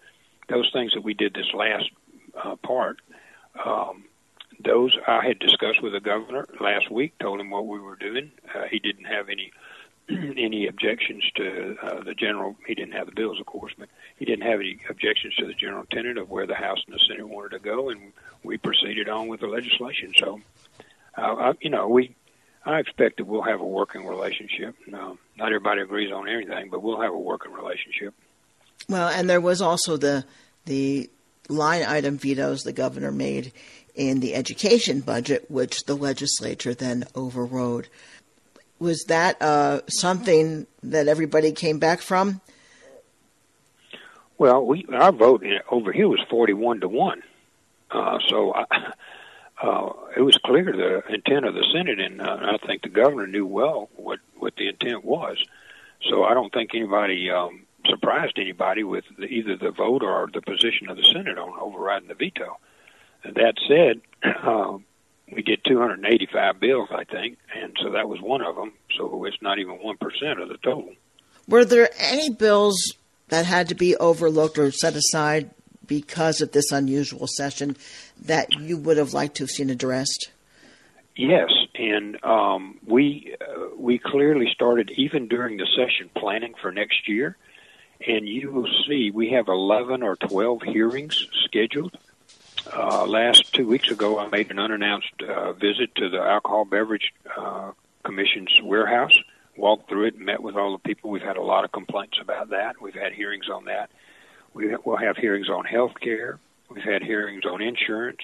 Those 0.48 0.70
things 0.72 0.92
that 0.94 1.02
we 1.02 1.14
did 1.14 1.34
this 1.34 1.52
last 1.54 1.90
uh, 2.42 2.56
part, 2.56 3.00
um, 3.64 4.04
those 4.62 4.96
I 5.06 5.24
had 5.26 5.38
discussed 5.38 5.82
with 5.82 5.92
the 5.92 6.00
governor 6.00 6.46
last 6.60 6.90
week. 6.90 7.18
Told 7.18 7.40
him 7.40 7.50
what 7.50 7.66
we 7.66 7.78
were 7.78 7.96
doing. 7.96 8.32
Uh, 8.54 8.64
he 8.70 8.78
didn't 8.78 9.04
have 9.04 9.28
any 9.28 9.52
any 10.10 10.66
objections 10.66 11.24
to 11.36 11.76
uh, 11.82 12.02
the 12.02 12.14
general. 12.14 12.56
He 12.66 12.74
didn't 12.74 12.92
have 12.92 13.06
the 13.06 13.12
bills, 13.12 13.40
of 13.40 13.46
course, 13.46 13.72
but 13.78 13.88
he 14.18 14.24
didn't 14.24 14.46
have 14.46 14.60
any 14.60 14.78
objections 14.88 15.34
to 15.36 15.46
the 15.46 15.54
general 15.54 15.84
tenet 15.90 16.18
of 16.18 16.30
where 16.30 16.46
the 16.46 16.54
House 16.54 16.82
and 16.86 16.94
the 16.94 17.00
Senate 17.08 17.28
wanted 17.28 17.50
to 17.50 17.58
go, 17.58 17.90
and 17.90 18.12
we 18.42 18.58
proceeded 18.58 19.08
on 19.08 19.28
with 19.28 19.40
the 19.40 19.46
legislation. 19.46 20.12
So, 20.16 20.40
uh, 21.16 21.20
I, 21.20 21.52
you 21.60 21.70
know, 21.70 21.88
we 21.88 22.14
I 22.64 22.78
expect 22.78 23.16
that 23.16 23.24
we'll 23.24 23.42
have 23.42 23.60
a 23.60 23.66
working 23.66 24.06
relationship. 24.06 24.74
No, 24.86 25.18
not 25.40 25.48
everybody 25.48 25.80
agrees 25.80 26.12
on 26.12 26.28
everything, 26.28 26.68
but 26.70 26.82
we'll 26.82 27.00
have 27.00 27.14
a 27.14 27.18
working 27.18 27.52
relationship. 27.52 28.14
Well, 28.88 29.08
and 29.08 29.28
there 29.28 29.40
was 29.40 29.62
also 29.62 29.96
the 29.96 30.24
the 30.66 31.08
line 31.48 31.82
item 31.82 32.18
vetoes 32.18 32.62
the 32.62 32.72
governor 32.72 33.10
made 33.10 33.52
in 33.94 34.20
the 34.20 34.34
education 34.34 35.00
budget, 35.00 35.50
which 35.50 35.84
the 35.84 35.94
legislature 35.94 36.74
then 36.74 37.04
overrode. 37.14 37.88
Was 38.78 39.04
that 39.08 39.40
uh, 39.40 39.80
something 39.88 40.66
that 40.82 41.08
everybody 41.08 41.52
came 41.52 41.78
back 41.78 42.00
from? 42.00 42.42
Well, 44.36 44.64
we 44.64 44.86
our 44.92 45.12
vote 45.12 45.42
over 45.70 45.90
here 45.90 46.08
was 46.08 46.20
forty-one 46.28 46.80
to 46.80 46.88
one, 46.88 47.22
uh, 47.90 48.18
so 48.28 48.52
I, 48.54 48.64
uh, 49.62 49.92
it 50.16 50.22
was 50.22 50.38
clear 50.44 50.64
the 50.64 51.14
intent 51.14 51.46
of 51.46 51.54
the 51.54 51.64
Senate, 51.72 51.98
and 51.98 52.20
uh, 52.20 52.38
I 52.42 52.66
think 52.66 52.82
the 52.82 52.88
governor 52.90 53.26
knew 53.26 53.46
well 53.46 53.88
what 53.96 54.18
what 54.40 54.56
the 54.56 54.68
intent 54.68 55.04
was. 55.04 55.38
So 56.08 56.24
I 56.24 56.34
don't 56.34 56.52
think 56.52 56.70
anybody 56.74 57.30
um, 57.30 57.66
surprised 57.88 58.38
anybody 58.38 58.84
with 58.84 59.04
the, 59.18 59.24
either 59.24 59.56
the 59.56 59.70
vote 59.70 60.02
or 60.02 60.28
the 60.32 60.42
position 60.42 60.88
of 60.88 60.96
the 60.96 61.04
Senate 61.04 61.38
on 61.38 61.58
overriding 61.60 62.08
the 62.08 62.14
veto. 62.14 62.58
And 63.22 63.34
that 63.36 63.54
said, 63.68 64.00
uh, 64.42 64.78
we 65.32 65.42
did 65.42 65.60
285 65.66 66.60
bills, 66.60 66.88
I 66.90 67.04
think, 67.04 67.38
and 67.54 67.76
so 67.82 67.90
that 67.90 68.08
was 68.08 68.20
one 68.20 68.42
of 68.42 68.56
them. 68.56 68.72
So 68.96 69.24
it's 69.24 69.40
not 69.40 69.58
even 69.58 69.74
one 69.76 69.96
percent 69.96 70.40
of 70.40 70.48
the 70.48 70.56
total. 70.56 70.94
Were 71.46 71.64
there 71.64 71.90
any 71.98 72.30
bills 72.30 72.94
that 73.28 73.46
had 73.46 73.68
to 73.68 73.74
be 73.74 73.96
overlooked 73.96 74.58
or 74.58 74.70
set 74.72 74.94
aside 74.94 75.50
because 75.86 76.40
of 76.40 76.52
this 76.52 76.70
unusual 76.72 77.26
session 77.26 77.76
that 78.22 78.52
you 78.52 78.76
would 78.76 78.96
have 78.96 79.12
liked 79.12 79.36
to 79.36 79.44
have 79.44 79.50
seen 79.50 79.70
addressed? 79.70 80.30
Yes, 81.16 81.50
and 81.80 82.22
um, 82.22 82.78
we 82.86 83.34
uh, 83.40 83.68
we 83.76 83.98
clearly 83.98 84.50
started 84.52 84.90
even 84.90 85.28
during 85.28 85.56
the 85.56 85.66
session 85.74 86.10
planning 86.14 86.54
for 86.60 86.70
next 86.70 87.08
year, 87.08 87.36
and 88.06 88.28
you 88.28 88.52
will 88.52 88.68
see 88.86 89.10
we 89.10 89.30
have 89.30 89.48
eleven 89.48 90.02
or 90.02 90.16
twelve 90.16 90.62
hearings 90.62 91.26
scheduled. 91.44 91.96
Uh, 92.70 93.06
last 93.06 93.54
two 93.54 93.66
weeks 93.66 93.90
ago, 93.90 94.18
I 94.18 94.28
made 94.28 94.50
an 94.50 94.58
unannounced 94.58 95.22
uh, 95.22 95.52
visit 95.54 95.94
to 95.94 96.10
the 96.10 96.20
Alcohol 96.20 96.66
Beverage 96.66 97.14
uh, 97.34 97.72
Commission's 98.04 98.52
warehouse, 98.62 99.18
walked 99.56 99.88
through 99.88 100.08
it, 100.08 100.18
met 100.18 100.42
with 100.42 100.56
all 100.56 100.72
the 100.72 100.78
people. 100.78 101.08
We've 101.10 101.22
had 101.22 101.38
a 101.38 101.42
lot 101.42 101.64
of 101.64 101.72
complaints 101.72 102.18
about 102.20 102.50
that. 102.50 102.80
We've 102.80 102.94
had 102.94 103.14
hearings 103.14 103.48
on 103.48 103.64
that. 103.64 103.90
We 104.52 104.76
will 104.84 104.98
have 104.98 105.16
hearings 105.16 105.48
on 105.48 105.64
health 105.64 105.94
care. 105.98 106.38
We've 106.68 106.84
had 106.84 107.02
hearings 107.02 107.44
on 107.46 107.62
insurance. 107.62 108.20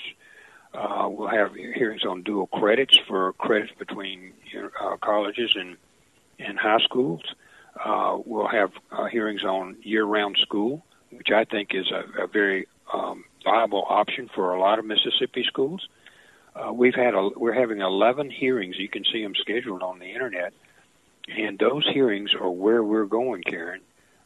Uh, 0.77 1.09
we'll 1.09 1.29
have 1.29 1.55
hearings 1.55 2.05
on 2.05 2.23
dual 2.23 2.47
credits 2.49 2.99
for 3.09 3.33
credits 3.35 3.73
between 3.79 4.33
uh, 4.81 4.97
colleges 5.03 5.51
and 5.55 5.77
and 6.39 6.59
high 6.59 6.79
schools. 6.85 7.23
Uh, 7.83 8.19
we'll 8.27 8.49
have 8.49 8.71
uh, 8.93 9.07
hearings 9.07 9.43
on 9.43 9.77
year-round 9.83 10.37
school, 10.43 10.85
which 11.11 11.29
I 11.35 11.45
think 11.45 11.71
is 11.73 11.91
a, 11.91 12.25
a 12.25 12.27
very 12.27 12.67
um, 12.93 13.25
viable 13.43 13.87
option 13.89 14.29
for 14.35 14.53
a 14.53 14.61
lot 14.61 14.79
of 14.79 14.85
Mississippi 14.85 15.45
schools. 15.47 15.89
Uh, 16.55 16.73
we've 16.75 16.95
had 16.95 17.15
a, 17.15 17.31
we're 17.37 17.55
having 17.55 17.81
11 17.81 18.31
hearings. 18.31 18.77
You 18.79 18.89
can 18.89 19.05
see 19.11 19.23
them 19.23 19.35
scheduled 19.35 19.83
on 19.83 19.99
the 19.99 20.13
internet, 20.13 20.53
and 21.29 21.59
those 21.59 21.87
hearings 21.91 22.33
are 22.39 22.51
where 22.51 22.85
we're 22.85 23.07
going, 23.07 23.43
Karen. 23.43 23.81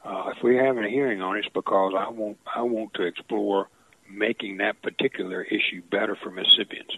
Uh, 0.04 0.32
if 0.36 0.42
we're 0.42 0.64
having 0.64 0.84
a 0.84 0.88
hearing 0.88 1.22
on 1.22 1.36
it, 1.36 1.44
it's 1.44 1.48
because 1.54 1.92
I 1.96 2.08
want 2.10 2.38
I 2.52 2.62
want 2.62 2.94
to 2.94 3.02
explore 3.04 3.68
making 4.10 4.58
that 4.58 4.82
particular 4.82 5.42
issue 5.42 5.82
better 5.90 6.16
for 6.16 6.30
Mississippians. 6.30 6.90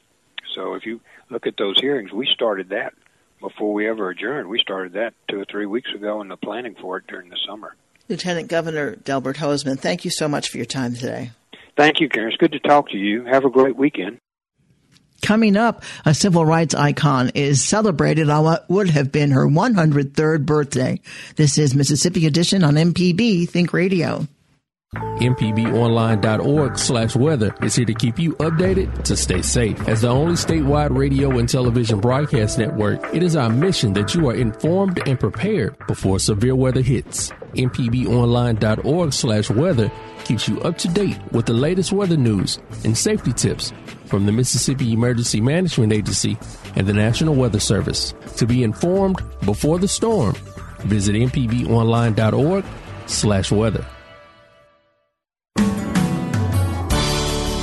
So 0.54 0.74
if 0.74 0.84
you 0.86 1.00
look 1.30 1.46
at 1.46 1.56
those 1.56 1.80
hearings, 1.80 2.12
we 2.12 2.26
started 2.32 2.70
that 2.70 2.94
before 3.40 3.72
we 3.72 3.88
ever 3.88 4.10
adjourned. 4.10 4.48
We 4.48 4.58
started 4.58 4.94
that 4.94 5.14
two 5.28 5.40
or 5.40 5.44
three 5.44 5.66
weeks 5.66 5.90
ago 5.94 6.20
in 6.20 6.28
the 6.28 6.36
planning 6.36 6.76
for 6.80 6.98
it 6.98 7.06
during 7.06 7.28
the 7.28 7.38
summer. 7.46 7.74
Lieutenant 8.08 8.48
Governor 8.48 8.96
Delbert 8.96 9.36
Hosemann, 9.36 9.78
thank 9.78 10.04
you 10.04 10.10
so 10.10 10.28
much 10.28 10.48
for 10.48 10.56
your 10.56 10.66
time 10.66 10.94
today. 10.94 11.30
Thank 11.76 12.00
you, 12.00 12.08
Karen. 12.08 12.28
It's 12.28 12.36
good 12.36 12.52
to 12.52 12.60
talk 12.60 12.90
to 12.90 12.98
you. 12.98 13.24
Have 13.24 13.44
a 13.44 13.50
great 13.50 13.76
weekend. 13.76 14.18
Coming 15.22 15.56
up, 15.56 15.84
a 16.04 16.14
civil 16.14 16.44
rights 16.44 16.74
icon 16.74 17.30
is 17.34 17.62
celebrated 17.62 18.28
on 18.28 18.42
what 18.42 18.68
would 18.68 18.90
have 18.90 19.12
been 19.12 19.30
her 19.30 19.46
103rd 19.46 20.44
birthday. 20.44 21.00
This 21.36 21.58
is 21.58 21.76
Mississippi 21.76 22.26
Edition 22.26 22.64
on 22.64 22.74
MPB 22.74 23.48
Think 23.48 23.72
Radio. 23.72 24.26
MPBOnline.org 25.22 26.76
slash 26.76 27.16
weather 27.16 27.54
is 27.62 27.76
here 27.76 27.86
to 27.86 27.94
keep 27.94 28.18
you 28.18 28.32
updated 28.34 29.04
to 29.04 29.16
stay 29.16 29.40
safe. 29.40 29.88
As 29.88 30.02
the 30.02 30.08
only 30.08 30.34
statewide 30.34 30.94
radio 30.94 31.38
and 31.38 31.48
television 31.48 31.98
broadcast 31.98 32.58
network, 32.58 33.02
it 33.14 33.22
is 33.22 33.34
our 33.34 33.48
mission 33.48 33.94
that 33.94 34.14
you 34.14 34.28
are 34.28 34.34
informed 34.34 35.00
and 35.08 35.18
prepared 35.18 35.76
before 35.86 36.18
severe 36.18 36.54
weather 36.54 36.82
hits. 36.82 37.30
MPBOnline.org 37.54 39.12
slash 39.12 39.48
weather 39.48 39.90
keeps 40.24 40.46
you 40.46 40.60
up 40.60 40.76
to 40.78 40.88
date 40.88 41.18
with 41.32 41.46
the 41.46 41.54
latest 41.54 41.92
weather 41.92 42.16
news 42.16 42.58
and 42.84 42.96
safety 42.98 43.32
tips 43.32 43.72
from 44.06 44.26
the 44.26 44.32
Mississippi 44.32 44.92
Emergency 44.92 45.40
Management 45.40 45.92
Agency 45.92 46.36
and 46.76 46.86
the 46.86 46.92
National 46.92 47.34
Weather 47.34 47.60
Service. 47.60 48.12
To 48.36 48.46
be 48.46 48.62
informed 48.62 49.22
before 49.44 49.78
the 49.78 49.88
storm, 49.88 50.34
visit 50.80 51.14
mpbonline.org 51.14 52.64
slash 53.06 53.50
weather. 53.50 53.86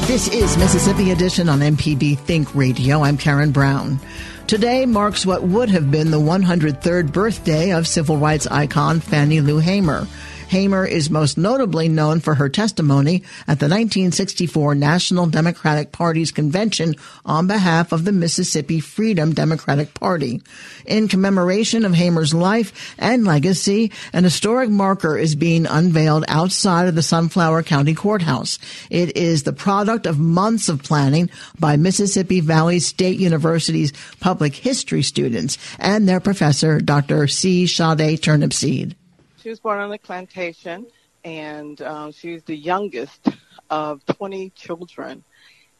This 0.09 0.27
is 0.29 0.57
Mississippi 0.57 1.11
Edition 1.11 1.47
on 1.49 1.59
MPB 1.59 2.17
Think 2.17 2.55
Radio. 2.55 3.03
I'm 3.03 3.15
Karen 3.15 3.51
Brown. 3.51 3.99
Today 4.47 4.87
marks 4.87 5.23
what 5.23 5.43
would 5.43 5.69
have 5.69 5.91
been 5.91 6.09
the 6.09 6.17
103rd 6.17 7.13
birthday 7.13 7.73
of 7.73 7.87
civil 7.87 8.17
rights 8.17 8.47
icon 8.47 9.01
Fannie 9.01 9.39
Lou 9.39 9.59
Hamer. 9.59 10.07
Hamer 10.49 10.83
is 10.83 11.11
most 11.11 11.37
notably 11.37 11.89
known 11.89 12.21
for 12.21 12.33
her 12.33 12.49
testimony 12.49 13.17
at 13.47 13.59
the 13.59 13.69
1964 13.69 14.73
National 14.73 15.27
Democratic 15.27 15.91
Party's 15.91 16.31
convention 16.31 16.95
on 17.23 17.45
behalf 17.45 17.91
of 17.91 18.03
the 18.03 18.11
Mississippi 18.11 18.79
Freedom 18.79 19.31
Democratic 19.31 19.93
Party. 19.93 20.41
In 20.87 21.07
commemoration 21.07 21.85
of 21.85 21.93
Hamer's 21.93 22.33
life 22.33 22.95
and 22.97 23.25
legacy, 23.25 23.91
an 24.11 24.23
historic 24.23 24.71
marker 24.71 25.15
is 25.19 25.35
being 25.35 25.67
unveiled 25.67 26.25
outside 26.27 26.87
of 26.87 26.95
the 26.95 27.03
Sunflower 27.03 27.61
County 27.61 27.93
Courthouse. 27.93 28.57
It 28.89 29.15
is 29.15 29.43
the 29.43 29.53
product 29.53 30.07
of 30.07 30.17
months 30.17 30.67
of 30.67 30.81
planning 30.81 31.29
by 31.59 31.77
Mississippi 31.77 32.39
Valley 32.39 32.79
State 32.79 33.19
University's 33.19 33.93
public 34.19 34.55
history 34.55 35.03
students 35.03 35.59
and 35.77 36.09
their 36.09 36.19
professor, 36.19 36.79
Dr. 36.79 37.27
C. 37.27 37.67
Sade 37.67 38.19
Turnipseed. 38.19 38.95
She 39.41 39.49
was 39.49 39.59
born 39.59 39.79
on 39.79 39.89
the 39.89 39.97
plantation, 39.97 40.87
and 41.23 41.81
um, 41.81 42.11
she's 42.11 42.43
the 42.43 42.55
youngest 42.55 43.27
of 43.69 44.05
20 44.05 44.49
children. 44.51 45.23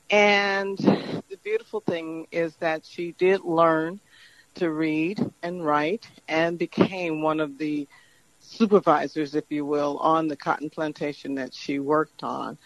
And 0.10 0.78
the 0.78 1.38
beautiful 1.44 1.82
thing 1.82 2.28
is 2.32 2.56
that 2.58 2.86
she 2.86 3.12
did 3.14 3.42
learn 3.42 4.00
to 4.56 4.72
read 4.72 5.20
and 5.44 5.66
write 5.66 6.08
and 6.28 6.58
became 6.58 7.22
one 7.22 7.40
of 7.40 7.58
the 7.58 7.88
supervisors, 8.40 9.36
if 9.36 9.46
you 9.50 9.66
will, 9.66 9.98
on 9.98 10.28
the 10.28 10.38
cotton 10.38 10.70
plantation 10.70 11.36
that 11.36 11.54
she 11.54 11.80
worked 11.80 12.24
on. 12.24 12.58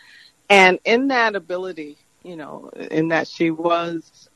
And 0.50 0.80
in 0.86 1.08
that 1.08 1.36
ability, 1.36 1.98
you 2.24 2.36
know, 2.36 2.70
in 2.92 3.10
that 3.10 3.28
she 3.28 3.52
was 3.52 4.30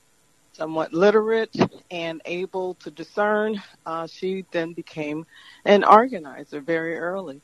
somewhat 0.58 0.94
literate 0.94 1.56
and 1.92 2.22
able 2.26 2.76
to 2.76 2.92
discern, 2.92 3.62
uh, 3.86 4.08
she 4.08 4.46
then 4.52 4.74
became 4.74 5.26
an 5.66 5.84
organizer 5.86 6.62
very 6.62 6.98
early. 6.98 7.42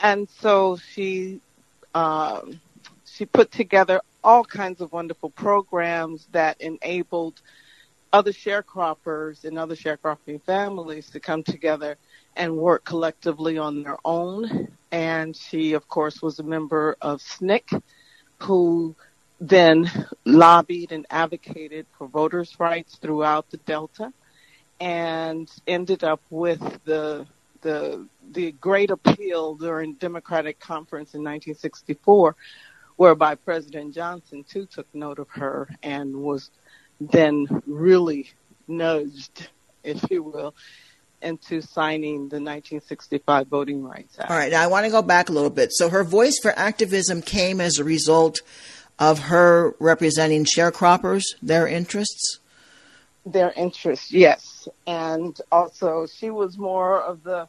And 0.00 0.28
so 0.30 0.78
she 0.78 1.40
um, 1.94 2.60
she 3.04 3.26
put 3.26 3.52
together 3.52 4.00
all 4.24 4.44
kinds 4.44 4.80
of 4.80 4.92
wonderful 4.92 5.30
programs 5.30 6.28
that 6.32 6.60
enabled 6.60 7.42
other 8.12 8.32
sharecroppers 8.32 9.44
and 9.44 9.58
other 9.58 9.76
sharecropping 9.76 10.42
families 10.44 11.10
to 11.10 11.20
come 11.20 11.44
together 11.44 11.96
and 12.36 12.56
work 12.56 12.84
collectively 12.84 13.58
on 13.58 13.82
their 13.82 13.98
own. 14.04 14.68
And 14.92 15.36
she, 15.36 15.74
of 15.74 15.88
course, 15.88 16.22
was 16.22 16.40
a 16.40 16.44
member 16.44 16.96
of 17.02 17.20
SNCC, 17.20 17.82
who 18.40 18.96
then 19.40 19.90
lobbied 20.24 20.92
and 20.92 21.06
advocated 21.10 21.86
for 21.96 22.08
voters' 22.08 22.58
rights 22.58 22.96
throughout 22.96 23.50
the 23.50 23.56
Delta 23.58 24.12
and 24.80 25.50
ended 25.66 26.04
up 26.04 26.20
with 26.30 26.60
the 26.84 27.26
the 27.60 28.06
the 28.30 28.52
great 28.52 28.90
appeal 28.90 29.54
during 29.54 29.94
Democratic 29.94 30.60
conference 30.60 31.14
in 31.14 31.20
1964, 31.20 32.36
whereby 32.96 33.34
President 33.34 33.94
Johnson 33.94 34.44
too 34.44 34.66
took 34.66 34.86
note 34.94 35.18
of 35.18 35.28
her 35.30 35.68
and 35.82 36.14
was 36.16 36.50
then 37.00 37.46
really 37.66 38.30
nudged, 38.66 39.48
if 39.82 40.04
you 40.10 40.22
will, 40.22 40.54
into 41.22 41.60
signing 41.60 42.28
the 42.28 42.36
1965 42.36 43.48
Voting 43.48 43.82
Rights 43.82 44.18
Act. 44.18 44.30
All 44.30 44.36
right, 44.36 44.52
now 44.52 44.62
I 44.62 44.66
want 44.68 44.84
to 44.84 44.90
go 44.90 45.02
back 45.02 45.28
a 45.28 45.32
little 45.32 45.50
bit. 45.50 45.72
So 45.72 45.88
her 45.88 46.04
voice 46.04 46.38
for 46.40 46.52
activism 46.56 47.22
came 47.22 47.60
as 47.60 47.78
a 47.78 47.84
result 47.84 48.40
of 48.98 49.18
her 49.18 49.74
representing 49.78 50.44
sharecroppers, 50.44 51.22
their 51.42 51.66
interests? 51.66 52.40
Their 53.24 53.52
interests, 53.52 54.12
yes. 54.12 54.68
And 54.86 55.38
also, 55.52 56.06
she 56.06 56.30
was 56.30 56.58
more 56.58 57.00
of 57.00 57.22
the 57.22 57.48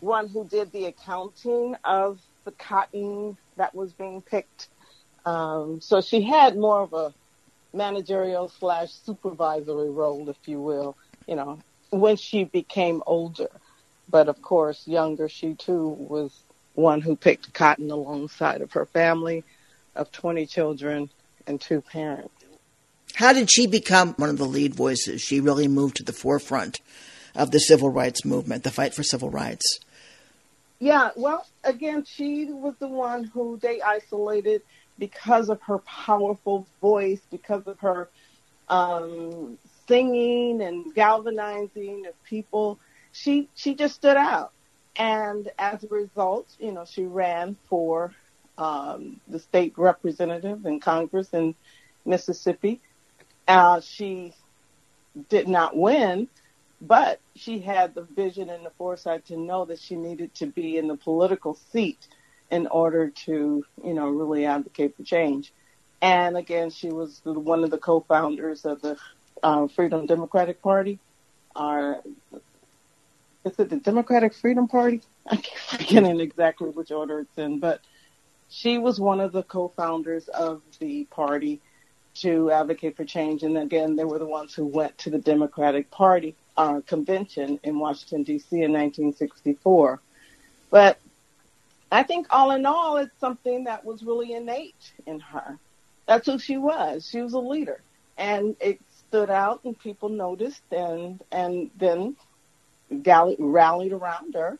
one 0.00 0.28
who 0.28 0.46
did 0.46 0.72
the 0.72 0.86
accounting 0.86 1.76
of 1.84 2.20
the 2.44 2.50
cotton 2.52 3.36
that 3.56 3.74
was 3.74 3.92
being 3.92 4.20
picked. 4.20 4.68
Um, 5.24 5.80
so 5.80 6.00
she 6.00 6.22
had 6.22 6.56
more 6.56 6.82
of 6.82 6.92
a 6.92 7.14
managerial 7.72 8.48
slash 8.48 8.90
supervisory 8.92 9.90
role, 9.90 10.28
if 10.28 10.36
you 10.46 10.60
will, 10.60 10.96
you 11.26 11.36
know, 11.36 11.60
when 11.90 12.16
she 12.16 12.44
became 12.44 13.02
older. 13.06 13.48
But 14.10 14.28
of 14.28 14.42
course, 14.42 14.86
younger, 14.86 15.28
she 15.28 15.54
too 15.54 15.88
was 15.88 16.42
one 16.74 17.00
who 17.00 17.16
picked 17.16 17.52
cotton 17.54 17.90
alongside 17.90 18.60
of 18.60 18.72
her 18.72 18.86
family 18.86 19.44
of 19.94 20.10
20 20.12 20.46
children 20.46 21.10
and 21.46 21.60
two 21.60 21.80
parents. 21.80 22.32
How 23.14 23.32
did 23.32 23.50
she 23.50 23.66
become 23.66 24.14
one 24.14 24.30
of 24.30 24.38
the 24.38 24.46
lead 24.46 24.74
voices? 24.74 25.20
She 25.20 25.40
really 25.40 25.68
moved 25.68 25.96
to 25.96 26.02
the 26.02 26.12
forefront 26.12 26.80
of 27.34 27.50
the 27.50 27.60
civil 27.60 27.90
rights 27.90 28.24
movement, 28.24 28.64
the 28.64 28.70
fight 28.70 28.94
for 28.94 29.02
civil 29.02 29.30
rights. 29.30 29.80
Yeah, 30.78 31.10
well, 31.14 31.46
again, 31.62 32.04
she 32.04 32.46
was 32.46 32.74
the 32.78 32.88
one 32.88 33.24
who 33.24 33.58
they 33.62 33.80
isolated 33.80 34.62
because 34.98 35.48
of 35.48 35.60
her 35.62 35.78
powerful 35.78 36.66
voice, 36.80 37.20
because 37.30 37.66
of 37.66 37.78
her 37.80 38.08
um, 38.68 39.58
singing 39.86 40.62
and 40.62 40.94
galvanizing 40.94 42.06
of 42.06 42.24
people. 42.24 42.80
She 43.12 43.48
she 43.54 43.74
just 43.74 43.94
stood 43.94 44.16
out, 44.16 44.52
and 44.96 45.50
as 45.58 45.84
a 45.84 45.88
result, 45.88 46.48
you 46.58 46.72
know, 46.72 46.84
she 46.84 47.04
ran 47.04 47.56
for 47.68 48.12
um, 48.58 49.20
the 49.28 49.38
state 49.38 49.74
representative 49.76 50.64
in 50.66 50.80
Congress 50.80 51.28
in 51.32 51.54
Mississippi. 52.04 52.80
Uh, 53.48 53.80
she 53.80 54.34
did 55.28 55.48
not 55.48 55.76
win, 55.76 56.28
but 56.80 57.20
she 57.36 57.60
had 57.60 57.94
the 57.94 58.02
vision 58.02 58.50
and 58.50 58.64
the 58.64 58.70
foresight 58.70 59.26
to 59.26 59.36
know 59.36 59.64
that 59.64 59.78
she 59.78 59.96
needed 59.96 60.34
to 60.34 60.46
be 60.46 60.76
in 60.76 60.88
the 60.88 60.96
political 60.96 61.54
seat 61.54 62.08
in 62.50 62.66
order 62.66 63.10
to, 63.10 63.64
you 63.82 63.94
know, 63.94 64.08
really 64.08 64.44
advocate 64.44 64.96
for 64.96 65.02
change. 65.02 65.52
And 66.02 66.36
again, 66.36 66.70
she 66.70 66.90
was 66.90 67.20
one 67.24 67.64
of 67.64 67.70
the 67.70 67.78
co-founders 67.78 68.64
of 68.64 68.82
the 68.82 68.96
uh, 69.42 69.68
Freedom 69.68 70.06
Democratic 70.06 70.60
Party. 70.62 70.98
Or 71.54 72.02
is 73.44 73.58
it 73.58 73.70
the 73.70 73.76
Democratic 73.76 74.34
Freedom 74.34 74.68
Party? 74.68 75.02
I 75.28 75.36
can't 75.36 75.58
forgetting 75.80 76.20
exactly 76.20 76.70
which 76.70 76.90
order 76.90 77.20
it's 77.20 77.38
in, 77.38 77.58
but 77.60 77.80
she 78.52 78.76
was 78.76 79.00
one 79.00 79.18
of 79.18 79.32
the 79.32 79.42
co-founders 79.42 80.28
of 80.28 80.60
the 80.78 81.04
party 81.04 81.58
to 82.16 82.50
advocate 82.50 82.94
for 82.94 83.04
change. 83.04 83.42
And 83.42 83.56
again, 83.56 83.96
they 83.96 84.04
were 84.04 84.18
the 84.18 84.26
ones 84.26 84.54
who 84.54 84.66
went 84.66 84.98
to 84.98 85.10
the 85.10 85.18
Democratic 85.18 85.90
Party 85.90 86.36
uh, 86.58 86.82
convention 86.86 87.58
in 87.64 87.78
Washington, 87.78 88.24
D.C. 88.24 88.56
in 88.56 88.72
1964. 88.72 90.00
But 90.68 90.98
I 91.90 92.02
think 92.02 92.26
all 92.28 92.50
in 92.50 92.66
all, 92.66 92.98
it's 92.98 93.18
something 93.18 93.64
that 93.64 93.86
was 93.86 94.02
really 94.02 94.34
innate 94.34 94.92
in 95.06 95.20
her. 95.20 95.58
That's 96.06 96.26
who 96.26 96.38
she 96.38 96.58
was. 96.58 97.08
She 97.08 97.22
was 97.22 97.32
a 97.32 97.38
leader. 97.38 97.80
And 98.18 98.54
it 98.60 98.80
stood 99.08 99.30
out 99.30 99.64
and 99.64 99.78
people 99.78 100.10
noticed 100.10 100.62
and, 100.70 101.22
and 101.32 101.70
then 101.78 102.16
rallied 102.90 103.92
around 103.92 104.34
her 104.34 104.58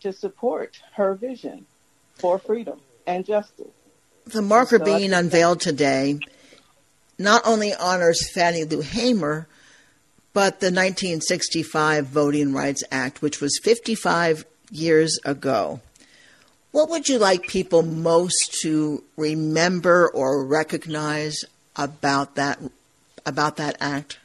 to 0.00 0.12
support 0.12 0.82
her 0.94 1.14
vision 1.14 1.66
for 2.16 2.40
freedom 2.40 2.80
and 3.08 3.24
justice. 3.24 3.66
The 4.26 4.42
marker 4.42 4.78
so 4.78 4.84
being 4.84 5.12
unveiled 5.12 5.60
today 5.60 6.20
not 7.18 7.42
only 7.44 7.74
honors 7.74 8.30
Fannie 8.30 8.64
Lou 8.64 8.80
Hamer, 8.80 9.48
but 10.32 10.60
the 10.60 10.66
1965 10.66 12.06
Voting 12.06 12.52
Rights 12.52 12.84
Act, 12.92 13.22
which 13.22 13.40
was 13.40 13.58
55 13.64 14.44
years 14.70 15.18
ago. 15.24 15.80
What 16.70 16.90
would 16.90 17.08
you 17.08 17.18
like 17.18 17.48
people 17.48 17.82
most 17.82 18.58
to 18.62 19.02
remember 19.16 20.08
or 20.14 20.44
recognize 20.44 21.44
about 21.74 22.36
that 22.36 22.60
about 23.24 23.56
that 23.56 23.76
act? 23.80 24.18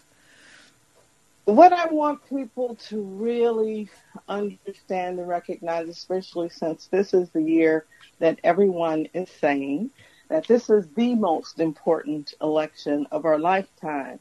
What 1.46 1.74
I 1.74 1.88
want 1.88 2.28
people 2.30 2.76
to 2.89 3.02
really 3.02 3.89
understand 4.30 5.19
and 5.19 5.28
recognize, 5.28 5.89
especially 5.89 6.50
since 6.50 6.88
this 6.88 7.13
is 7.13 7.30
the 7.32 7.41
year 7.41 7.86
that 8.19 8.39
everyone 8.43 9.08
is 9.13 9.30
saying 9.30 9.89
that 10.30 10.47
this 10.47 10.69
is 10.69 10.88
the 10.95 11.15
most 11.15 11.60
important 11.60 12.34
election 12.41 13.06
of 13.12 13.26
our 13.26 13.38
lifetime. 13.38 14.19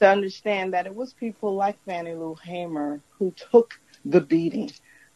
To 0.00 0.08
understand 0.08 0.74
that 0.74 0.86
it 0.86 0.94
was 0.94 1.12
people 1.12 1.54
like 1.54 1.82
Fannie 1.84 2.14
Lou 2.14 2.34
Hamer 2.42 3.00
who 3.18 3.32
took 3.52 3.78
the 4.04 4.20
beating, 4.20 4.72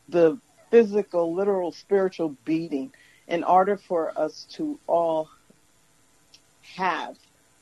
the 0.09 0.39
physical, 0.71 1.35
literal, 1.35 1.73
spiritual 1.73 2.37
beating, 2.45 2.93
in 3.27 3.43
order 3.45 3.77
for 3.77 4.17
us 4.19 4.47
to 4.53 4.79
all 4.87 5.29
have 6.77 7.17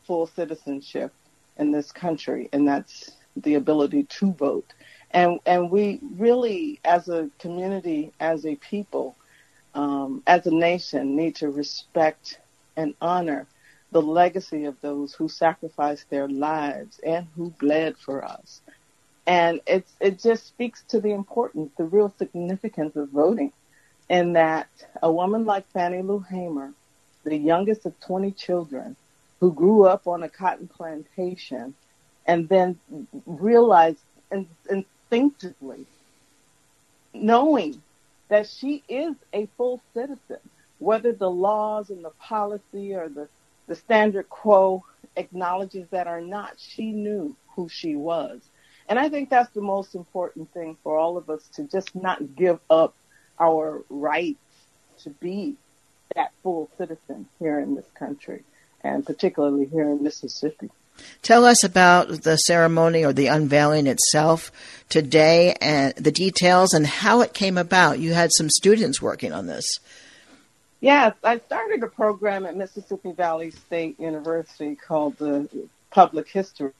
full 0.06 0.26
citizenship 0.26 1.12
in 1.58 1.72
this 1.72 1.90
country, 1.90 2.48
and 2.52 2.68
that's 2.68 3.12
the 3.36 3.54
ability 3.54 4.04
to 4.04 4.32
vote. 4.32 4.72
And 5.10 5.40
and 5.46 5.70
we 5.70 6.00
really, 6.16 6.80
as 6.84 7.08
a 7.08 7.30
community, 7.38 8.12
as 8.20 8.44
a 8.46 8.56
people, 8.56 9.16
um, 9.76 10.22
as 10.26 10.46
a 10.46 10.50
nation, 10.50 11.16
need 11.16 11.36
to 11.36 11.50
respect 11.50 12.40
and 12.76 12.94
honor 13.00 13.46
the 13.92 14.02
legacy 14.02 14.64
of 14.64 14.80
those 14.80 15.14
who 15.14 15.28
sacrificed 15.28 16.08
their 16.10 16.28
lives 16.28 16.98
and 17.06 17.26
who 17.36 17.50
bled 17.60 17.96
for 17.98 18.24
us. 18.24 18.62
And 19.26 19.60
it's, 19.66 19.92
it 20.00 20.18
just 20.18 20.46
speaks 20.46 20.82
to 20.88 21.00
the 21.00 21.12
importance, 21.12 21.72
the 21.76 21.84
real 21.84 22.12
significance 22.18 22.96
of 22.96 23.10
voting 23.10 23.52
in 24.08 24.32
that 24.32 24.68
a 25.02 25.12
woman 25.12 25.44
like 25.44 25.70
Fannie 25.72 26.02
Lou 26.02 26.20
Hamer, 26.20 26.72
the 27.24 27.36
youngest 27.36 27.86
of 27.86 27.98
20 28.00 28.30
children, 28.32 28.96
who 29.40 29.52
grew 29.52 29.84
up 29.84 30.06
on 30.06 30.22
a 30.22 30.28
cotton 30.28 30.68
plantation 30.68 31.74
and 32.26 32.48
then 32.48 32.78
realized 33.26 34.00
instinctively, 34.70 35.86
knowing 37.12 37.82
that 38.28 38.48
she 38.48 38.82
is 38.88 39.14
a 39.32 39.46
full 39.56 39.80
citizen, 39.94 40.40
whether 40.78 41.12
the 41.12 41.30
laws 41.30 41.90
and 41.90 42.04
the 42.04 42.10
policy 42.10 42.94
or 42.94 43.08
the, 43.08 43.28
the 43.66 43.74
standard 43.74 44.28
quo 44.28 44.84
acknowledges 45.16 45.88
that 45.90 46.06
or 46.06 46.20
not, 46.20 46.54
she 46.58 46.92
knew 46.92 47.34
who 47.54 47.68
she 47.68 47.96
was. 47.96 48.40
And 48.88 48.98
I 48.98 49.08
think 49.08 49.30
that's 49.30 49.52
the 49.52 49.60
most 49.60 49.94
important 49.94 50.52
thing 50.52 50.76
for 50.82 50.96
all 50.96 51.16
of 51.16 51.28
us 51.30 51.46
to 51.54 51.64
just 51.64 51.94
not 51.94 52.36
give 52.36 52.60
up 52.70 52.94
our 53.40 53.82
rights 53.88 54.38
to 55.02 55.10
be 55.10 55.56
that 56.14 56.32
full 56.42 56.70
citizen 56.78 57.26
here 57.38 57.58
in 57.58 57.74
this 57.74 57.86
country 57.98 58.42
and 58.82 59.04
particularly 59.04 59.66
here 59.66 59.90
in 59.90 60.02
Mississippi. 60.02 60.70
Tell 61.22 61.44
us 61.44 61.64
about 61.64 62.22
the 62.22 62.36
ceremony 62.36 63.04
or 63.04 63.12
the 63.12 63.26
unveiling 63.26 63.86
itself 63.86 64.52
today 64.88 65.54
and 65.60 65.94
the 65.96 66.12
details 66.12 66.72
and 66.72 66.86
how 66.86 67.20
it 67.20 67.34
came 67.34 67.58
about. 67.58 67.98
You 67.98 68.14
had 68.14 68.30
some 68.32 68.48
students 68.48 69.02
working 69.02 69.32
on 69.32 69.46
this. 69.46 69.78
Yes, 70.80 71.14
I 71.24 71.38
started 71.38 71.82
a 71.82 71.88
program 71.88 72.46
at 72.46 72.56
Mississippi 72.56 73.12
Valley 73.12 73.50
State 73.50 73.98
University 73.98 74.76
called 74.76 75.16
the 75.16 75.48
Public 75.90 76.28
History 76.28 76.72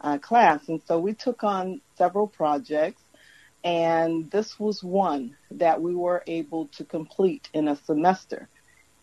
uh, 0.00 0.18
class. 0.18 0.68
And 0.68 0.80
so 0.86 0.98
we 0.98 1.14
took 1.14 1.42
on 1.44 1.80
several 1.98 2.26
projects, 2.26 3.02
and 3.64 4.30
this 4.30 4.58
was 4.58 4.82
one 4.82 5.36
that 5.50 5.82
we 5.82 5.94
were 5.94 6.22
able 6.26 6.66
to 6.68 6.84
complete 6.84 7.48
in 7.52 7.68
a 7.68 7.76
semester. 7.76 8.48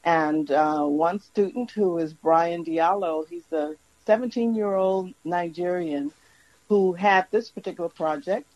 And 0.03 0.49
uh, 0.49 0.85
one 0.85 1.19
student 1.19 1.71
who 1.71 1.97
is 1.97 2.13
Brian 2.13 2.63
Diallo, 2.63 3.27
he's 3.27 3.51
a 3.51 3.75
17 4.07 4.55
year 4.55 4.73
old 4.73 5.13
Nigerian 5.25 6.13
who 6.69 6.93
had 6.93 7.27
this 7.29 7.49
particular 7.49 7.89
project 7.89 8.47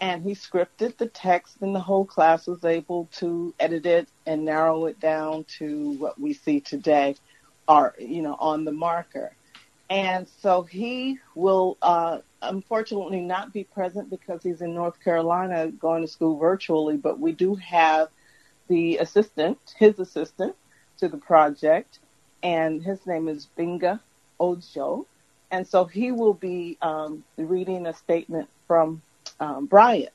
and 0.00 0.22
he 0.22 0.30
scripted 0.32 0.96
the 0.96 1.08
text 1.08 1.56
and 1.60 1.74
the 1.74 1.80
whole 1.80 2.04
class 2.04 2.46
was 2.46 2.64
able 2.64 3.08
to 3.12 3.52
edit 3.58 3.84
it 3.84 4.08
and 4.26 4.44
narrow 4.44 4.86
it 4.86 5.00
down 5.00 5.44
to 5.58 5.90
what 5.94 6.20
we 6.20 6.32
see 6.32 6.60
today 6.60 7.16
are 7.66 7.94
you 7.98 8.22
know 8.22 8.36
on 8.38 8.64
the 8.64 8.70
marker. 8.70 9.32
And 9.90 10.26
so 10.40 10.62
he 10.62 11.18
will 11.34 11.76
uh, 11.82 12.18
unfortunately 12.40 13.20
not 13.20 13.52
be 13.52 13.64
present 13.64 14.08
because 14.08 14.42
he's 14.42 14.62
in 14.62 14.72
North 14.72 15.02
Carolina 15.02 15.66
going 15.66 16.02
to 16.02 16.08
school 16.08 16.38
virtually, 16.38 16.96
but 16.96 17.18
we 17.18 17.32
do 17.32 17.56
have 17.56 18.08
the 18.68 18.98
assistant, 18.98 19.58
his 19.76 19.98
assistant 19.98 20.54
to 20.98 21.08
the 21.08 21.18
project, 21.18 21.98
and 22.42 22.82
his 22.82 23.04
name 23.04 23.28
is 23.28 23.48
Binga 23.58 24.00
Ojo. 24.40 25.06
And 25.50 25.66
so 25.66 25.84
he 25.84 26.12
will 26.12 26.34
be 26.34 26.78
um, 26.80 27.24
reading 27.36 27.86
a 27.86 27.92
statement 27.94 28.48
from 28.66 29.02
um, 29.38 29.66
Brian. 29.66 30.08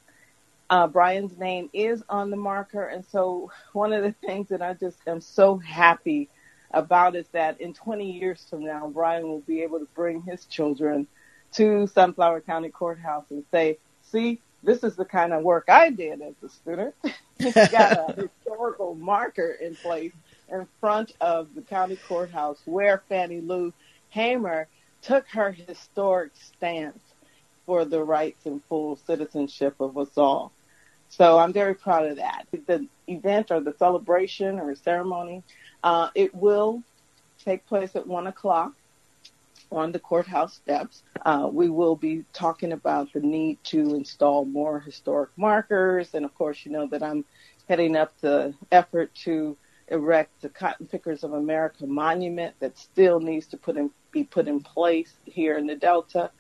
Uh, 0.69 0.87
Brian's 0.87 1.37
name 1.37 1.69
is 1.73 2.03
on 2.09 2.29
the 2.29 2.37
marker. 2.37 2.83
And 2.83 3.05
so 3.11 3.51
one 3.73 3.93
of 3.93 4.03
the 4.03 4.11
things 4.25 4.49
that 4.49 4.61
I 4.61 4.73
just 4.73 4.97
am 5.07 5.21
so 5.21 5.57
happy 5.57 6.29
about 6.71 7.15
is 7.15 7.27
that 7.29 7.61
in 7.61 7.73
20 7.73 8.11
years 8.11 8.45
from 8.49 8.65
now, 8.65 8.87
Brian 8.87 9.27
will 9.27 9.41
be 9.41 9.61
able 9.61 9.79
to 9.79 9.87
bring 9.95 10.21
his 10.21 10.45
children 10.45 11.07
to 11.53 11.87
Sunflower 11.87 12.41
County 12.41 12.69
Courthouse 12.69 13.25
and 13.29 13.43
say, 13.51 13.77
see, 14.11 14.41
this 14.63 14.83
is 14.83 14.95
the 14.95 15.05
kind 15.05 15.33
of 15.33 15.43
work 15.43 15.65
I 15.69 15.89
did 15.89 16.21
as 16.21 16.33
a 16.43 16.49
student. 16.49 16.93
He's 17.39 17.53
got 17.53 17.97
a 18.17 18.29
historical 18.45 18.95
marker 18.95 19.51
in 19.51 19.75
place 19.75 20.13
in 20.49 20.67
front 20.79 21.13
of 21.21 21.53
the 21.55 21.61
county 21.61 21.97
courthouse 22.07 22.59
where 22.65 23.01
Fannie 23.09 23.41
Lou 23.41 23.73
Hamer 24.09 24.67
took 25.01 25.27
her 25.29 25.51
historic 25.51 26.31
stance 26.35 26.99
for 27.65 27.85
the 27.85 28.03
rights 28.03 28.45
and 28.45 28.63
full 28.65 28.95
citizenship 28.95 29.75
of 29.79 29.97
us 29.97 30.17
all. 30.17 30.51
So 31.09 31.37
I'm 31.37 31.53
very 31.53 31.75
proud 31.75 32.05
of 32.05 32.17
that. 32.17 32.45
The 32.51 32.87
event 33.07 33.51
or 33.51 33.59
the 33.61 33.73
celebration 33.77 34.59
or 34.59 34.75
ceremony 34.75 35.43
uh, 35.83 36.09
it 36.15 36.33
will 36.33 36.83
take 37.43 37.65
place 37.65 37.95
at 37.95 38.07
one 38.07 38.27
o'clock 38.27 38.73
on 39.71 39.91
the 39.91 39.99
courthouse 39.99 40.53
steps. 40.55 41.03
Uh, 41.25 41.49
we 41.51 41.69
will 41.69 41.95
be 41.95 42.23
talking 42.33 42.71
about 42.71 43.11
the 43.13 43.19
need 43.19 43.57
to 43.65 43.95
install 43.95 44.45
more 44.45 44.79
historic 44.79 45.29
markers. 45.37 46.13
And 46.13 46.25
of 46.25 46.33
course, 46.35 46.65
you 46.65 46.71
know 46.71 46.87
that 46.87 47.03
I'm 47.03 47.25
heading 47.67 47.95
up 47.95 48.13
the 48.21 48.53
effort 48.71 49.13
to 49.23 49.57
erect 49.89 50.41
the 50.41 50.49
Cotton 50.49 50.87
Pickers 50.87 51.23
of 51.23 51.33
America 51.33 51.85
monument 51.85 52.55
that 52.59 52.77
still 52.77 53.19
needs 53.19 53.47
to 53.47 53.57
put 53.57 53.77
in, 53.77 53.89
be 54.11 54.23
put 54.23 54.47
in 54.47 54.61
place 54.61 55.13
here 55.25 55.57
in 55.57 55.67
the 55.67 55.75
Delta. 55.75 56.31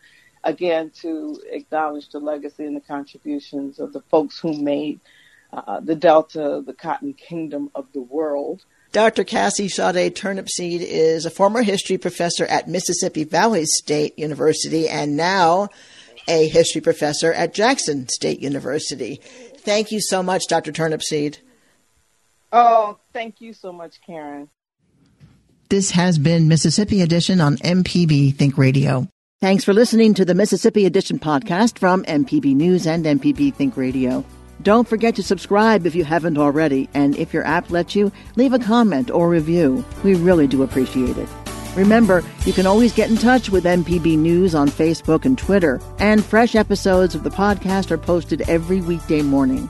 Again, 0.43 0.91
to 1.01 1.41
acknowledge 1.49 2.09
the 2.09 2.19
legacy 2.19 2.65
and 2.65 2.75
the 2.75 2.81
contributions 2.81 3.79
of 3.79 3.93
the 3.93 4.01
folks 4.01 4.39
who 4.39 4.53
made 4.61 4.99
uh, 5.53 5.79
the 5.79 5.95
Delta 5.95 6.61
the 6.65 6.73
cotton 6.73 7.13
kingdom 7.13 7.71
of 7.73 7.87
the 7.93 8.01
world. 8.01 8.65
Dr. 8.91 9.23
Cassie 9.23 9.67
Sade 9.67 10.15
Turnipseed 10.15 10.81
is 10.81 11.25
a 11.25 11.29
former 11.29 11.61
history 11.61 11.97
professor 11.97 12.45
at 12.45 12.67
Mississippi 12.67 13.23
Valley 13.23 13.65
State 13.65 14.17
University 14.17 14.87
and 14.87 15.17
now 15.17 15.69
a 16.27 16.47
history 16.47 16.81
professor 16.81 17.31
at 17.33 17.53
Jackson 17.53 18.07
State 18.09 18.41
University. 18.41 19.21
Thank 19.57 19.91
you 19.91 20.01
so 20.01 20.23
much, 20.23 20.47
Dr. 20.47 20.71
Turnipseed. 20.71 21.37
Oh, 22.51 22.97
thank 23.13 23.41
you 23.41 23.53
so 23.53 23.71
much, 23.71 23.99
Karen. 24.05 24.49
This 25.69 25.91
has 25.91 26.17
been 26.17 26.47
Mississippi 26.47 27.01
Edition 27.01 27.41
on 27.41 27.57
MPB 27.57 28.35
Think 28.35 28.57
Radio. 28.57 29.07
Thanks 29.41 29.63
for 29.63 29.73
listening 29.73 30.13
to 30.15 30.25
the 30.25 30.33
Mississippi 30.33 30.85
Edition 30.85 31.19
podcast 31.19 31.77
from 31.77 32.03
MPB 32.05 32.55
News 32.55 32.87
and 32.87 33.05
MPB 33.05 33.53
Think 33.53 33.75
Radio. 33.75 34.23
Don't 34.63 34.87
forget 34.87 35.15
to 35.15 35.23
subscribe 35.23 35.85
if 35.85 35.93
you 35.93 36.03
haven't 36.03 36.37
already, 36.37 36.89
and 36.93 37.15
if 37.17 37.33
your 37.33 37.45
app 37.45 37.69
lets 37.69 37.95
you, 37.95 38.11
leave 38.35 38.53
a 38.53 38.59
comment 38.59 39.11
or 39.11 39.29
review. 39.29 39.85
We 40.03 40.15
really 40.15 40.47
do 40.47 40.63
appreciate 40.63 41.17
it. 41.17 41.29
Remember, 41.75 42.23
you 42.45 42.53
can 42.53 42.65
always 42.65 42.91
get 42.93 43.11
in 43.11 43.17
touch 43.17 43.51
with 43.51 43.65
MPB 43.65 44.17
News 44.17 44.55
on 44.55 44.69
Facebook 44.69 45.25
and 45.25 45.37
Twitter, 45.37 45.79
and 45.99 46.25
fresh 46.25 46.55
episodes 46.55 47.13
of 47.13 47.23
the 47.23 47.29
podcast 47.29 47.91
are 47.91 47.99
posted 47.99 48.41
every 48.49 48.81
weekday 48.81 49.21
morning. 49.21 49.69